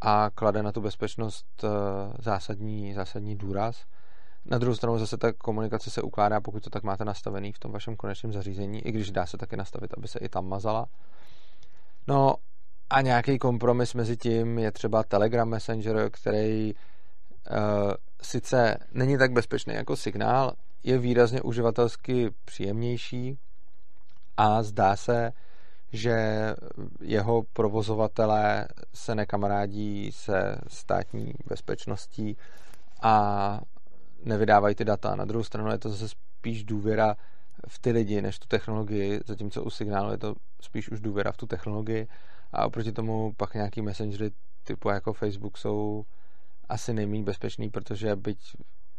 a 0.00 0.30
klade 0.34 0.62
na 0.62 0.72
tu 0.72 0.80
bezpečnost 0.80 1.46
eh, 1.64 1.68
zásadní, 2.18 2.94
zásadní 2.94 3.36
důraz. 3.36 3.84
Na 4.44 4.58
druhou 4.58 4.74
stranu 4.74 4.98
zase 4.98 5.16
ta 5.16 5.32
komunikace 5.32 5.90
se 5.90 6.02
ukládá, 6.02 6.40
pokud 6.40 6.64
to 6.64 6.70
tak 6.70 6.82
máte 6.82 7.04
nastavený 7.04 7.52
v 7.52 7.58
tom 7.58 7.72
vašem 7.72 7.96
konečném 7.96 8.32
zařízení, 8.32 8.86
i 8.86 8.92
když 8.92 9.10
dá 9.10 9.26
se 9.26 9.36
taky 9.36 9.56
nastavit, 9.56 9.94
aby 9.96 10.08
se 10.08 10.18
i 10.18 10.28
tam 10.28 10.48
mazala. 10.48 10.86
No 12.06 12.34
a 12.90 13.00
nějaký 13.00 13.38
kompromis 13.38 13.94
mezi 13.94 14.16
tím 14.16 14.58
je 14.58 14.72
třeba 14.72 15.02
Telegram 15.02 15.48
Messenger, 15.48 16.10
který 16.10 16.74
uh, 16.74 17.56
sice 18.22 18.76
není 18.92 19.18
tak 19.18 19.32
bezpečný 19.32 19.74
jako 19.74 19.96
signál, 19.96 20.52
je 20.82 20.98
výrazně 20.98 21.42
uživatelsky 21.42 22.30
příjemnější 22.44 23.38
a 24.36 24.62
zdá 24.62 24.96
se, 24.96 25.32
že 25.92 26.14
jeho 27.00 27.42
provozovatelé 27.52 28.68
se 28.94 29.14
nekamarádí 29.14 30.12
se 30.12 30.56
státní 30.68 31.34
bezpečností 31.48 32.36
a 33.02 33.60
nevydávají 34.24 34.74
ty 34.74 34.84
data. 34.84 35.16
Na 35.16 35.24
druhou 35.24 35.44
stranu 35.44 35.70
je 35.70 35.78
to 35.78 35.88
zase 35.88 36.08
spíš 36.08 36.64
důvěra 36.64 37.16
v 37.68 37.78
ty 37.78 37.90
lidi, 37.90 38.22
než 38.22 38.38
tu 38.38 38.48
technologii, 38.48 39.20
zatímco 39.26 39.64
u 39.64 39.70
signálu 39.70 40.10
je 40.10 40.18
to 40.18 40.34
spíš 40.60 40.90
už 40.90 41.00
důvěra 41.00 41.32
v 41.32 41.36
tu 41.36 41.46
technologii 41.46 42.08
a 42.52 42.66
oproti 42.66 42.92
tomu 42.92 43.32
pak 43.36 43.54
nějaký 43.54 43.82
messengery 43.82 44.30
typu 44.64 44.88
jako 44.88 45.12
Facebook 45.12 45.58
jsou 45.58 46.04
asi 46.68 46.94
nejméně 46.94 47.24
bezpečný, 47.24 47.70
protože 47.70 48.16
byť 48.16 48.56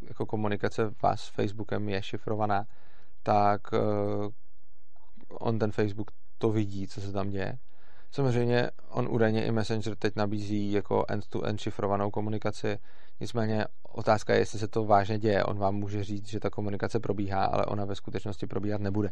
jako 0.07 0.25
komunikace 0.25 0.93
vás 1.03 1.21
s 1.21 1.27
Facebookem 1.27 1.89
je 1.89 2.03
šifrovaná, 2.03 2.65
tak 3.23 3.61
eh, 3.73 3.79
on 5.29 5.59
ten 5.59 5.71
Facebook 5.71 6.11
to 6.41 6.49
vidí, 6.49 6.87
co 6.87 7.01
se 7.01 7.11
tam 7.11 7.29
děje. 7.29 7.57
Samozřejmě 8.11 8.69
on 8.89 9.07
údajně 9.11 9.45
i 9.45 9.51
Messenger 9.51 9.95
teď 9.95 10.15
nabízí 10.15 10.71
jako 10.71 11.05
end-to-end 11.07 11.59
šifrovanou 11.59 12.11
komunikaci, 12.11 12.77
nicméně 13.19 13.65
otázka 13.83 14.33
je, 14.33 14.39
jestli 14.39 14.59
se 14.59 14.67
to 14.67 14.85
vážně 14.85 15.19
děje. 15.19 15.43
On 15.43 15.57
vám 15.57 15.75
může 15.75 16.03
říct, 16.03 16.27
že 16.27 16.39
ta 16.39 16.49
komunikace 16.49 16.99
probíhá, 16.99 17.45
ale 17.45 17.65
ona 17.65 17.85
ve 17.85 17.95
skutečnosti 17.95 18.47
probíhat 18.47 18.81
nebude. 18.81 19.11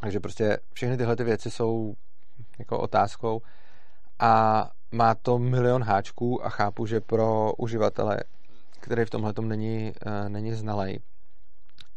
Takže 0.00 0.20
prostě 0.20 0.58
všechny 0.72 0.96
tyhle 0.96 1.16
ty 1.16 1.24
věci 1.24 1.50
jsou 1.50 1.94
jako 2.58 2.78
otázkou 2.78 3.42
a 4.18 4.70
má 4.92 5.14
to 5.14 5.38
milion 5.38 5.82
háčků 5.82 6.46
a 6.46 6.48
chápu, 6.48 6.86
že 6.86 7.00
pro 7.00 7.52
uživatele, 7.58 8.18
který 8.80 9.04
v 9.04 9.10
tomhle 9.10 9.32
není, 9.40 9.92
uh, 10.06 10.28
není 10.28 10.52
znalej, 10.52 11.00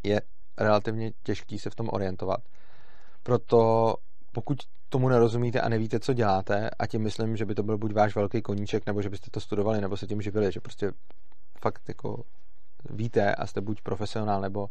je 0.03 0.21
relativně 0.57 1.11
těžký 1.23 1.59
se 1.59 1.69
v 1.69 1.75
tom 1.75 1.89
orientovat. 1.91 2.39
Proto 3.23 3.95
pokud 4.37 4.59
tomu 4.89 5.09
nerozumíte 5.09 5.61
a 5.61 5.69
nevíte, 5.69 5.99
co 5.99 6.13
děláte, 6.13 6.69
a 6.69 6.87
tím 6.87 7.01
myslím, 7.01 7.37
že 7.37 7.45
by 7.45 7.55
to 7.55 7.63
byl 7.63 7.77
buď 7.77 7.93
váš 7.93 8.15
velký 8.15 8.41
koníček, 8.41 8.85
nebo 8.85 9.01
že 9.01 9.09
byste 9.09 9.31
to 9.31 9.39
studovali, 9.39 9.81
nebo 9.81 9.97
se 9.97 10.07
tím 10.07 10.21
živili, 10.21 10.51
že 10.51 10.59
prostě 10.59 10.91
fakt 11.59 11.81
jako 11.87 12.23
víte 12.89 13.35
a 13.35 13.47
jste 13.47 13.61
buď 13.61 13.81
profesionál, 13.81 14.41
nebo 14.41 14.69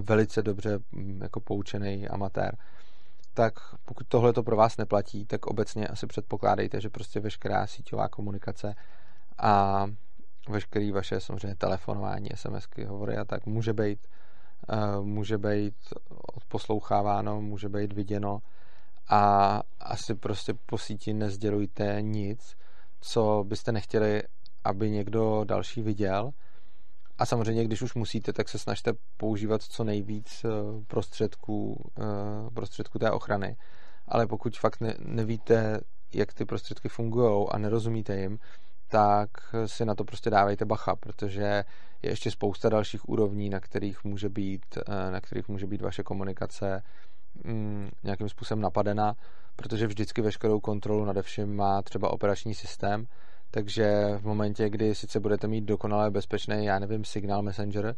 velice 0.00 0.42
dobře 0.42 0.78
mm, 0.92 1.22
jako 1.22 1.40
poučený 1.40 2.08
amatér, 2.08 2.56
tak 3.34 3.54
pokud 3.84 4.06
tohle 4.08 4.32
to 4.32 4.42
pro 4.42 4.56
vás 4.56 4.76
neplatí, 4.76 5.24
tak 5.24 5.46
obecně 5.46 5.88
asi 5.88 6.06
předpokládejte, 6.06 6.80
že 6.80 6.90
prostě 6.90 7.20
veškerá 7.20 7.66
síťová 7.66 8.08
komunikace 8.08 8.74
a 9.38 9.86
veškerý 10.48 10.92
vaše 10.92 11.20
samozřejmě 11.20 11.56
telefonování, 11.56 12.28
SMSky, 12.34 12.84
hovory 12.84 13.16
a 13.16 13.24
tak 13.24 13.46
může 13.46 13.72
být, 13.72 14.06
eh, 14.68 15.00
může 15.02 15.38
být 15.38 15.74
odposloucháváno, 16.34 17.40
může 17.40 17.68
být 17.68 17.92
viděno 17.92 18.42
a 19.08 19.62
asi 19.80 20.14
prostě 20.14 20.54
po 20.66 20.78
síti 20.78 21.12
nezdělujte 21.12 21.98
nic, 22.00 22.56
co 23.00 23.44
byste 23.48 23.72
nechtěli, 23.72 24.22
aby 24.64 24.90
někdo 24.90 25.44
další 25.44 25.82
viděl. 25.82 26.30
A 27.18 27.26
samozřejmě, 27.26 27.64
když 27.64 27.82
už 27.82 27.94
musíte, 27.94 28.32
tak 28.32 28.48
se 28.48 28.58
snažte 28.58 28.92
používat 29.16 29.62
co 29.62 29.84
nejvíc 29.84 30.44
eh, 30.44 30.48
prostředků, 30.86 31.90
eh, 31.98 32.50
prostředků 32.54 32.98
té 32.98 33.10
ochrany. 33.10 33.56
Ale 34.08 34.26
pokud 34.26 34.58
fakt 34.58 34.80
ne, 34.80 34.94
nevíte, 34.98 35.80
jak 36.14 36.32
ty 36.34 36.44
prostředky 36.44 36.88
fungují 36.88 37.46
a 37.50 37.58
nerozumíte 37.58 38.16
jim, 38.16 38.38
tak 38.88 39.30
si 39.66 39.84
na 39.84 39.94
to 39.94 40.04
prostě 40.04 40.30
dávejte 40.30 40.64
bacha, 40.64 40.96
protože 40.96 41.64
je 42.02 42.10
ještě 42.10 42.30
spousta 42.30 42.68
dalších 42.68 43.08
úrovní, 43.08 43.50
na 43.50 43.60
kterých 43.60 44.04
může 44.04 44.28
být, 44.28 44.78
eh, 44.78 45.10
na 45.10 45.20
kterých 45.20 45.48
může 45.48 45.66
být 45.66 45.82
vaše 45.82 46.02
komunikace 46.02 46.82
mm, 47.44 47.90
nějakým 48.04 48.28
způsobem 48.28 48.60
napadena, 48.62 49.14
protože 49.56 49.86
vždycky 49.86 50.22
veškerou 50.22 50.60
kontrolu 50.60 51.04
nade 51.04 51.22
vším 51.22 51.56
má 51.56 51.82
třeba 51.82 52.10
operační 52.10 52.54
systém, 52.54 53.06
takže 53.50 54.16
v 54.18 54.24
momentě, 54.24 54.68
kdy 54.68 54.94
sice 54.94 55.20
budete 55.20 55.48
mít 55.48 55.64
dokonale 55.64 56.10
bezpečný, 56.10 56.64
já 56.64 56.78
nevím, 56.78 57.04
signál 57.04 57.42
Messenger 57.42 57.94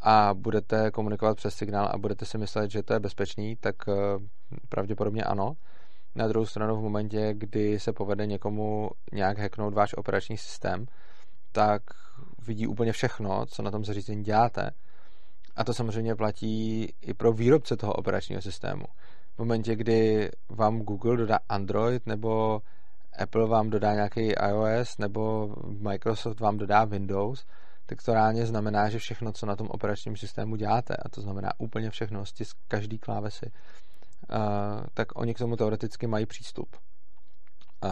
a 0.00 0.34
budete 0.34 0.90
komunikovat 0.90 1.36
přes 1.36 1.54
signál 1.54 1.88
a 1.92 1.98
budete 1.98 2.24
si 2.24 2.38
myslet, 2.38 2.70
že 2.70 2.82
to 2.82 2.92
je 2.92 3.00
bezpečný, 3.00 3.56
tak 3.56 3.76
eh, 3.88 3.92
pravděpodobně 4.68 5.24
ano. 5.24 5.52
Na 6.14 6.28
druhou 6.28 6.46
stranu 6.46 6.76
v 6.76 6.82
momentě, 6.82 7.34
kdy 7.34 7.80
se 7.80 7.92
povede 7.92 8.26
někomu 8.26 8.90
nějak 9.12 9.38
hacknout 9.38 9.74
váš 9.74 9.94
operační 9.94 10.36
systém, 10.36 10.86
tak 11.52 11.82
vidí 12.46 12.66
úplně 12.66 12.92
všechno, 12.92 13.46
co 13.46 13.62
na 13.62 13.70
tom 13.70 13.84
zařízení 13.84 14.24
děláte 14.24 14.70
a 15.56 15.64
to 15.64 15.74
samozřejmě 15.74 16.14
platí 16.14 16.84
i 17.00 17.14
pro 17.14 17.32
výrobce 17.32 17.76
toho 17.76 17.92
operačního 17.92 18.42
systému. 18.42 18.84
V 19.34 19.38
momentě, 19.38 19.76
kdy 19.76 20.30
vám 20.48 20.80
Google 20.80 21.16
dodá 21.16 21.38
Android, 21.48 22.06
nebo 22.06 22.62
Apple 23.18 23.48
vám 23.48 23.70
dodá 23.70 23.94
nějaký 23.94 24.32
iOS, 24.48 24.98
nebo 24.98 25.54
Microsoft 25.66 26.40
vám 26.40 26.58
dodá 26.58 26.84
Windows, 26.84 27.46
tak 27.86 28.02
to 28.02 28.14
reálně 28.14 28.46
znamená, 28.46 28.88
že 28.88 28.98
všechno, 28.98 29.32
co 29.32 29.46
na 29.46 29.56
tom 29.56 29.66
operačním 29.70 30.16
systému 30.16 30.56
děláte, 30.56 30.96
a 30.96 31.08
to 31.08 31.20
znamená 31.20 31.50
úplně 31.58 31.90
všechno, 31.90 32.26
z 32.26 32.32
každý 32.68 32.98
klávesy, 32.98 33.52
uh, 34.30 34.36
tak 34.94 35.18
oni 35.18 35.34
k 35.34 35.38
tomu 35.38 35.56
teoreticky 35.56 36.06
mají 36.06 36.26
přístup. 36.26 36.76
Uh, 37.84 37.90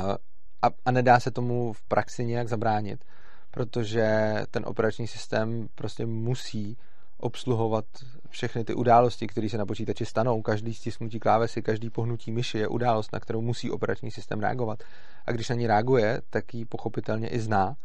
a, 0.62 0.66
a 0.84 0.90
nedá 0.90 1.20
se 1.20 1.30
tomu 1.30 1.72
v 1.72 1.82
praxi 1.82 2.24
nějak 2.24 2.48
zabránit, 2.48 3.04
protože 3.50 4.34
ten 4.50 4.64
operační 4.66 5.06
systém 5.06 5.68
prostě 5.74 6.06
musí 6.06 6.78
obsluhovat 7.22 7.84
všechny 8.28 8.64
ty 8.64 8.74
události, 8.74 9.26
které 9.26 9.48
se 9.48 9.58
na 9.58 9.66
počítači 9.66 10.06
stanou. 10.06 10.42
Každý 10.42 10.74
stisknutí 10.74 11.20
klávesy, 11.20 11.62
každý 11.62 11.90
pohnutí 11.90 12.32
myši 12.32 12.58
je 12.58 12.68
událost, 12.68 13.12
na 13.12 13.20
kterou 13.20 13.40
musí 13.40 13.70
operační 13.70 14.10
systém 14.10 14.40
reagovat. 14.40 14.82
A 15.26 15.32
když 15.32 15.48
na 15.48 15.54
ní 15.54 15.66
reaguje, 15.66 16.22
tak 16.30 16.54
ji 16.54 16.64
pochopitelně 16.64 17.28
i 17.28 17.40
zná. 17.40 17.76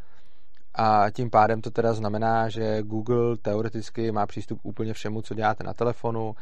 A 0.75 1.09
tím 1.09 1.29
pádem 1.29 1.61
to 1.61 1.71
teda 1.71 1.93
znamená, 1.93 2.49
že 2.49 2.83
Google 2.83 3.37
teoreticky 3.37 4.11
má 4.11 4.25
přístup 4.25 4.59
úplně 4.63 4.93
všemu, 4.93 5.21
co 5.21 5.33
děláte 5.33 5.63
na 5.63 5.73
telefonu. 5.73 6.35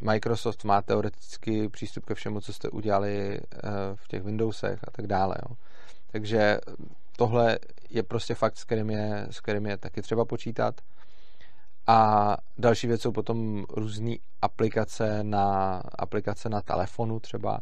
Microsoft 0.00 0.64
má 0.64 0.82
teoreticky 0.82 1.68
přístup 1.68 2.04
ke 2.04 2.14
všemu, 2.14 2.40
co 2.40 2.52
jste 2.52 2.68
udělali 2.68 3.40
v 3.94 4.08
těch 4.08 4.22
Windowsech 4.22 4.80
a 4.84 4.90
tak 4.90 5.06
dále. 5.06 5.36
Jo. 5.48 5.56
Takže 6.12 6.58
tohle 7.16 7.58
je 7.90 8.02
prostě 8.02 8.34
fakt, 8.34 8.58
s 8.58 8.64
kterým 8.64 8.90
je, 8.90 9.26
s 9.30 9.40
kterým 9.40 9.66
je 9.66 9.76
taky 9.76 10.02
třeba 10.02 10.24
počítat. 10.24 10.80
A 11.86 12.36
další 12.58 12.86
věc 12.86 13.02
jsou 13.02 13.12
potom 13.12 13.64
různé 13.70 14.14
aplikace 14.42 15.24
na, 15.24 15.82
aplikace 15.98 16.48
na 16.48 16.62
telefonu 16.62 17.20
třeba, 17.20 17.60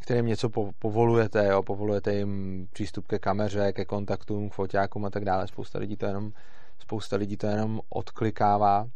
kterým 0.00 0.26
něco 0.26 0.50
povolujete, 0.78 1.46
jo? 1.46 1.62
povolujete 1.62 2.14
jim 2.14 2.66
přístup 2.72 3.06
ke 3.06 3.18
kameře, 3.18 3.72
ke 3.72 3.84
kontaktům, 3.84 4.50
k 4.50 4.54
foťákům 4.54 5.04
a 5.04 5.10
tak 5.10 5.24
dále. 5.24 5.48
Spousta 5.48 5.78
lidí 5.78 5.96
to 5.96 6.06
jenom, 6.06 6.32
spousta 6.78 7.16
lidí 7.16 7.36
to 7.36 7.46
jenom 7.46 7.80
odklikává, 7.88 8.86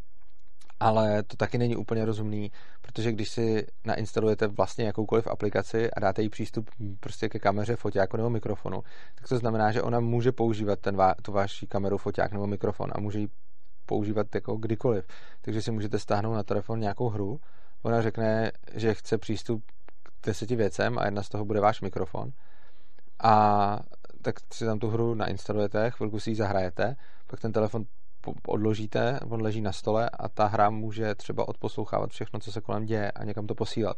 ale 0.81 1.23
to 1.23 1.37
taky 1.37 1.59
není 1.59 1.77
úplně 1.77 2.05
rozumný, 2.05 2.53
protože 2.81 3.13
když 3.13 3.31
si 3.31 3.67
nainstalujete 3.85 4.47
vlastně 4.47 4.85
jakoukoliv 4.85 5.27
aplikaci 5.27 5.91
a 5.91 6.01
dáte 6.01 6.23
jí 6.23 6.29
přístup 6.29 6.71
prostě 7.01 7.29
ke 7.29 7.39
kameře, 7.39 7.77
foťáku 7.77 8.17
nebo 8.17 8.31
mikrofonu, 8.31 8.83
tak 9.15 9.29
to 9.29 9.39
znamená, 9.39 9.73
že 9.73 9.83
ona 9.83 10.01
může 10.01 10.33
používat 10.33 10.79
ten, 10.81 10.97
tu 11.23 11.33
vaši 11.33 11.67
kameru, 11.67 11.99
foťák 11.99 12.33
nebo 12.33 12.47
mikrofon 12.47 12.91
a 12.95 13.01
může 13.01 13.19
ji 13.19 13.29
používat 13.87 14.35
jako 14.35 14.57
kdykoliv. 14.57 15.07
Takže 15.41 15.63
si 15.63 15.71
můžete 15.71 15.99
stáhnout 15.99 16.35
na 16.35 16.43
telefon 16.43 16.81
nějakou 16.81 17.09
hru, 17.09 17.41
ona 17.83 18.03
řekne, 18.03 18.53
že 18.75 18.95
chce 18.95 19.19
přístup 19.19 19.65
k 20.03 20.27
deseti 20.27 20.57
věcem 20.57 20.99
a 20.99 21.05
jedna 21.05 21.23
z 21.23 21.29
toho 21.29 21.45
bude 21.45 21.61
váš 21.61 21.81
mikrofon. 21.81 22.33
A 23.23 23.81
tak 24.23 24.35
si 24.53 24.65
tam 24.65 24.79
tu 24.79 24.89
hru 24.89 25.15
nainstalujete, 25.15 25.91
chvilku 25.91 26.21
si 26.21 26.31
ji 26.31 26.37
zahrajete, 26.37 26.97
pak 27.27 27.41
ten 27.41 27.53
telefon 27.53 27.85
odložíte, 28.47 29.21
on 29.29 29.43
leží 29.43 29.61
na 29.61 29.73
stole 29.73 30.11
a 30.11 30.29
ta 30.29 30.47
hra 30.47 30.71
může 30.71 31.15
třeba 31.15 31.49
odposlouchávat 31.49 32.11
všechno, 32.11 32.41
co 32.41 32.53
se 32.53 32.61
kolem 32.61 32.85
děje 32.85 33.11
a 33.11 33.25
někam 33.25 33.47
to 33.47 33.55
posílat. 33.55 33.97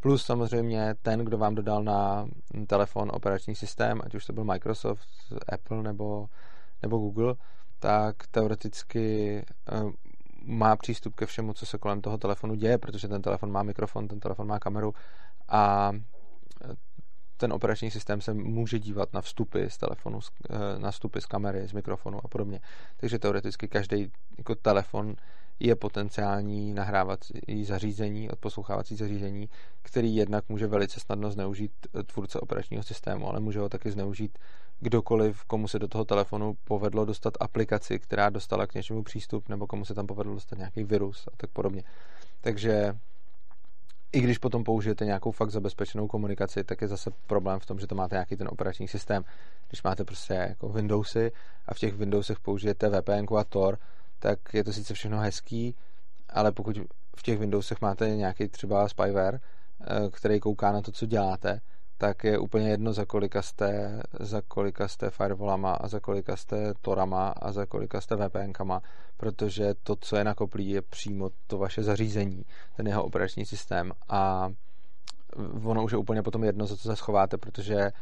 Plus 0.00 0.24
samozřejmě 0.24 0.94
ten, 1.02 1.20
kdo 1.20 1.38
vám 1.38 1.54
dodal 1.54 1.84
na 1.84 2.28
telefon 2.66 3.10
operační 3.12 3.54
systém, 3.54 4.00
ať 4.04 4.14
už 4.14 4.24
to 4.24 4.32
byl 4.32 4.44
Microsoft, 4.44 5.08
Apple 5.52 5.82
nebo, 5.82 6.26
nebo 6.82 6.98
Google, 6.98 7.34
tak 7.84 8.26
teoreticky 8.26 9.38
eh, 9.68 9.82
má 10.44 10.76
přístup 10.76 11.14
ke 11.14 11.26
všemu, 11.26 11.52
co 11.52 11.66
se 11.66 11.78
kolem 11.78 12.00
toho 12.00 12.18
telefonu 12.18 12.54
děje, 12.54 12.78
protože 12.78 13.08
ten 13.08 13.22
telefon 13.22 13.52
má 13.52 13.62
mikrofon, 13.62 14.08
ten 14.08 14.20
telefon 14.20 14.46
má 14.46 14.58
kameru 14.58 14.94
a 15.48 15.92
eh, 16.64 16.74
ten 17.36 17.52
operační 17.52 17.90
systém 17.90 18.20
se 18.20 18.34
může 18.34 18.78
dívat 18.78 19.12
na 19.12 19.20
vstupy 19.20 19.66
z 19.68 19.78
telefonu, 19.78 20.18
eh, 20.50 20.78
na 20.78 20.90
vstupy 20.90 21.20
z 21.20 21.26
kamery, 21.26 21.68
z 21.68 21.72
mikrofonu 21.72 22.18
a 22.24 22.28
podobně. 22.28 22.60
Takže 22.96 23.18
teoreticky 23.18 23.68
každý 23.68 24.12
jako 24.38 24.54
telefon 24.54 25.16
je 25.60 25.76
potenciální 25.76 26.74
nahrávací 26.74 27.64
zařízení, 27.64 28.30
odposlouchávací 28.30 28.96
zařízení, 28.96 29.48
který 29.82 30.16
jednak 30.16 30.48
může 30.48 30.66
velice 30.66 31.00
snadno 31.00 31.30
zneužít 31.30 31.72
tvůrce 32.06 32.40
operačního 32.40 32.82
systému, 32.82 33.28
ale 33.28 33.40
může 33.40 33.60
ho 33.60 33.68
taky 33.68 33.90
zneužít 33.90 34.38
kdokoliv, 34.80 35.44
komu 35.44 35.68
se 35.68 35.78
do 35.78 35.88
toho 35.88 36.04
telefonu 36.04 36.56
povedlo 36.64 37.04
dostat 37.04 37.34
aplikaci, 37.40 37.98
která 37.98 38.30
dostala 38.30 38.66
k 38.66 38.74
něčemu 38.74 39.02
přístup, 39.02 39.48
nebo 39.48 39.66
komu 39.66 39.84
se 39.84 39.94
tam 39.94 40.06
povedlo 40.06 40.34
dostat 40.34 40.58
nějaký 40.58 40.84
virus 40.84 41.28
a 41.32 41.36
tak 41.36 41.50
podobně. 41.50 41.82
Takže 42.40 42.98
i 44.12 44.20
když 44.20 44.38
potom 44.38 44.64
použijete 44.64 45.04
nějakou 45.04 45.30
fakt 45.30 45.50
zabezpečenou 45.50 46.06
komunikaci, 46.06 46.64
tak 46.64 46.80
je 46.80 46.88
zase 46.88 47.10
problém 47.26 47.60
v 47.60 47.66
tom, 47.66 47.78
že 47.78 47.86
to 47.86 47.94
máte 47.94 48.14
nějaký 48.14 48.36
ten 48.36 48.48
operační 48.50 48.88
systém. 48.88 49.24
Když 49.68 49.82
máte 49.82 50.04
prostě 50.04 50.34
jako 50.34 50.68
Windowsy 50.68 51.32
a 51.66 51.74
v 51.74 51.78
těch 51.78 51.94
Windowsech 51.94 52.40
použijete 52.40 52.88
VPN 52.88 53.36
a 53.38 53.44
Tor, 53.44 53.78
tak 54.24 54.54
je 54.54 54.64
to 54.64 54.72
sice 54.72 54.94
všechno 54.94 55.18
hezký, 55.18 55.74
ale 56.28 56.52
pokud 56.52 56.78
v 57.16 57.22
těch 57.22 57.38
Windowsech 57.38 57.80
máte 57.80 58.08
nějaký 58.08 58.48
třeba 58.48 58.88
spyware, 58.88 59.40
eh, 59.40 60.10
který 60.10 60.40
kouká 60.40 60.72
na 60.72 60.80
to, 60.80 60.92
co 60.92 61.06
děláte, 61.06 61.60
tak 61.98 62.24
je 62.24 62.38
úplně 62.38 62.68
jedno, 62.68 62.92
za 62.92 63.04
kolika 63.04 63.42
jste, 63.42 64.00
za 64.20 64.40
kolika 64.40 64.88
jste 64.88 65.10
firewallama 65.10 65.72
a 65.72 65.88
za 65.88 66.00
kolika 66.00 66.36
jste 66.36 66.74
torama 66.80 67.28
a 67.28 67.52
za 67.52 67.66
kolika 67.66 68.00
jste 68.00 68.16
VPNkama, 68.16 68.82
protože 69.16 69.74
to, 69.82 69.96
co 69.96 70.16
je 70.16 70.24
nakoplí, 70.24 70.70
je 70.70 70.82
přímo 70.82 71.30
to 71.46 71.58
vaše 71.58 71.82
zařízení, 71.82 72.44
ten 72.76 72.86
jeho 72.86 73.04
operační 73.04 73.46
systém 73.46 73.92
a 74.08 74.48
ono 75.64 75.84
už 75.84 75.92
je 75.92 75.98
úplně 75.98 76.22
potom 76.22 76.44
jedno, 76.44 76.66
za 76.66 76.76
co 76.76 76.88
se 76.88 76.96
schováte, 76.96 77.38
protože 77.38 77.76
eh, 77.76 77.92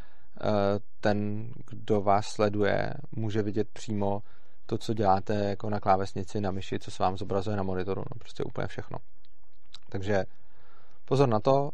ten, 1.01 1.49
kdo 1.69 2.01
vás 2.01 2.25
sleduje, 2.25 2.93
může 3.11 3.41
vidět 3.41 3.67
přímo 3.73 4.21
to, 4.65 4.77
co 4.77 4.93
děláte 4.93 5.33
jako 5.33 5.69
na 5.69 5.79
klávesnici, 5.79 6.41
na 6.41 6.51
myši, 6.51 6.79
co 6.79 6.91
se 6.91 7.03
vám 7.03 7.17
zobrazuje 7.17 7.57
na 7.57 7.63
monitoru, 7.63 8.01
no 8.01 8.19
prostě 8.19 8.43
úplně 8.43 8.67
všechno. 8.67 8.97
Takže 9.89 10.25
pozor 11.05 11.29
na 11.29 11.39
to, 11.39 11.71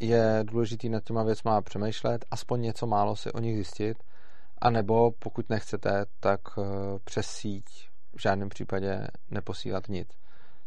je 0.00 0.40
důležité 0.42 0.88
nad 0.88 1.04
těma 1.04 1.22
věcma 1.22 1.62
přemýšlet, 1.62 2.24
aspoň 2.30 2.60
něco 2.60 2.86
málo 2.86 3.16
si 3.16 3.32
o 3.32 3.40
nich 3.40 3.54
zjistit, 3.54 4.02
anebo 4.58 5.10
pokud 5.10 5.50
nechcete, 5.50 6.06
tak 6.20 6.40
eh, 6.58 6.62
přes 7.04 7.26
síť 7.26 7.64
v 8.16 8.20
žádném 8.20 8.48
případě 8.48 9.06
neposílat 9.30 9.88
nic, 9.88 10.08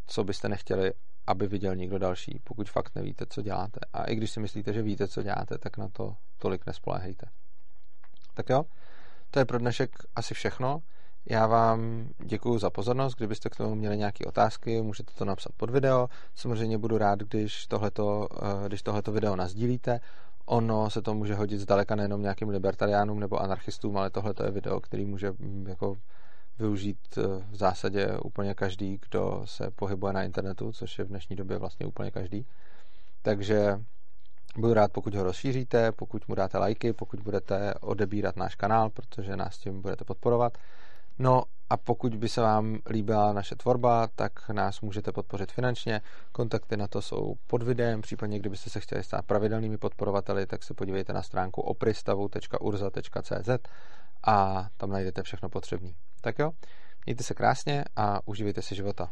co 0.07 0.23
byste 0.23 0.49
nechtěli, 0.49 0.93
aby 1.27 1.47
viděl 1.47 1.75
někdo 1.75 1.99
další, 1.99 2.39
pokud 2.43 2.69
fakt 2.69 2.95
nevíte, 2.95 3.25
co 3.29 3.41
děláte. 3.41 3.79
A 3.93 4.03
i 4.03 4.15
když 4.15 4.31
si 4.31 4.39
myslíte, 4.39 4.73
že 4.73 4.81
víte, 4.81 5.07
co 5.07 5.23
děláte, 5.23 5.57
tak 5.57 5.77
na 5.77 5.87
to 5.87 6.15
tolik 6.37 6.65
nespoléhejte. 6.65 7.25
Tak 8.33 8.49
jo, 8.49 8.63
to 9.31 9.39
je 9.39 9.45
pro 9.45 9.59
dnešek 9.59 9.91
asi 10.15 10.33
všechno. 10.33 10.81
Já 11.25 11.47
vám 11.47 12.09
děkuji 12.19 12.57
za 12.57 12.69
pozornost. 12.69 13.15
Kdybyste 13.15 13.49
k 13.49 13.55
tomu 13.55 13.75
měli 13.75 13.97
nějaké 13.97 14.25
otázky, 14.25 14.81
můžete 14.81 15.13
to 15.13 15.25
napsat 15.25 15.51
pod 15.57 15.69
video. 15.69 16.07
Samozřejmě 16.35 16.77
budu 16.77 16.97
rád, 16.97 17.19
když 17.19 17.67
tohleto, 17.67 18.27
eh, 18.33 18.67
když 18.67 18.81
tohleto 18.81 19.11
video 19.11 19.35
nazdílíte. 19.35 19.99
Ono 20.45 20.89
se 20.89 21.01
to 21.01 21.13
může 21.13 21.35
hodit 21.35 21.59
zdaleka 21.59 21.95
nejenom 21.95 22.21
nějakým 22.21 22.49
libertariánům 22.49 23.19
nebo 23.19 23.41
anarchistům, 23.41 23.97
ale 23.97 24.09
tohle 24.09 24.33
je 24.45 24.51
video, 24.51 24.79
který 24.79 25.05
může 25.05 25.31
mm, 25.31 25.65
jako 25.67 25.97
využít 26.59 26.97
eh, 27.17 27.21
v 27.51 27.55
zásadě 27.55 28.17
úplně 28.23 28.53
každý, 28.53 28.99
kdo 29.09 29.41
se 29.45 29.71
pohybuje 29.71 30.13
na 30.13 30.23
internetu, 30.23 30.71
což 30.71 30.99
je 30.99 31.05
v 31.05 31.07
dnešní 31.07 31.35
době 31.35 31.57
vlastně 31.57 31.85
úplně 31.85 32.11
každý. 32.11 32.45
Takže 33.21 33.79
budu 34.57 34.73
rád, 34.73 34.91
pokud 34.91 35.15
ho 35.15 35.23
rozšíříte, 35.23 35.91
pokud 35.91 36.27
mu 36.27 36.35
dáte 36.35 36.57
lajky, 36.57 36.93
pokud 36.93 37.19
budete 37.19 37.73
odebírat 37.81 38.37
náš 38.37 38.55
kanál, 38.55 38.89
protože 38.89 39.35
nás 39.37 39.57
tím 39.57 39.81
budete 39.81 40.05
podporovat. 40.05 40.57
No 41.21 41.43
a 41.69 41.77
pokud 41.77 42.15
by 42.15 42.29
se 42.29 42.41
vám 42.41 42.77
líbila 42.89 43.33
naše 43.33 43.55
tvorba, 43.55 44.07
tak 44.15 44.49
nás 44.49 44.81
můžete 44.81 45.11
podpořit 45.11 45.51
finančně. 45.51 46.01
Kontakty 46.31 46.77
na 46.77 46.87
to 46.87 47.01
jsou 47.01 47.35
pod 47.47 47.63
videem, 47.63 48.01
případně 48.01 48.39
kdybyste 48.39 48.69
se 48.69 48.79
chtěli 48.79 49.03
stát 49.03 49.25
pravidelnými 49.25 49.77
podporovateli, 49.77 50.45
tak 50.45 50.63
se 50.63 50.73
podívejte 50.73 51.13
na 51.13 51.23
stránku 51.23 51.61
opristavu.urza.cz 51.61 53.49
a 54.27 54.67
tam 54.77 54.89
najdete 54.89 55.23
všechno 55.23 55.49
potřebné. 55.49 55.89
Tak 56.21 56.39
jo, 56.39 56.51
mějte 57.05 57.23
se 57.23 57.33
krásně 57.33 57.83
a 57.95 58.27
uživejte 58.27 58.61
si 58.61 58.75
života. 58.75 59.11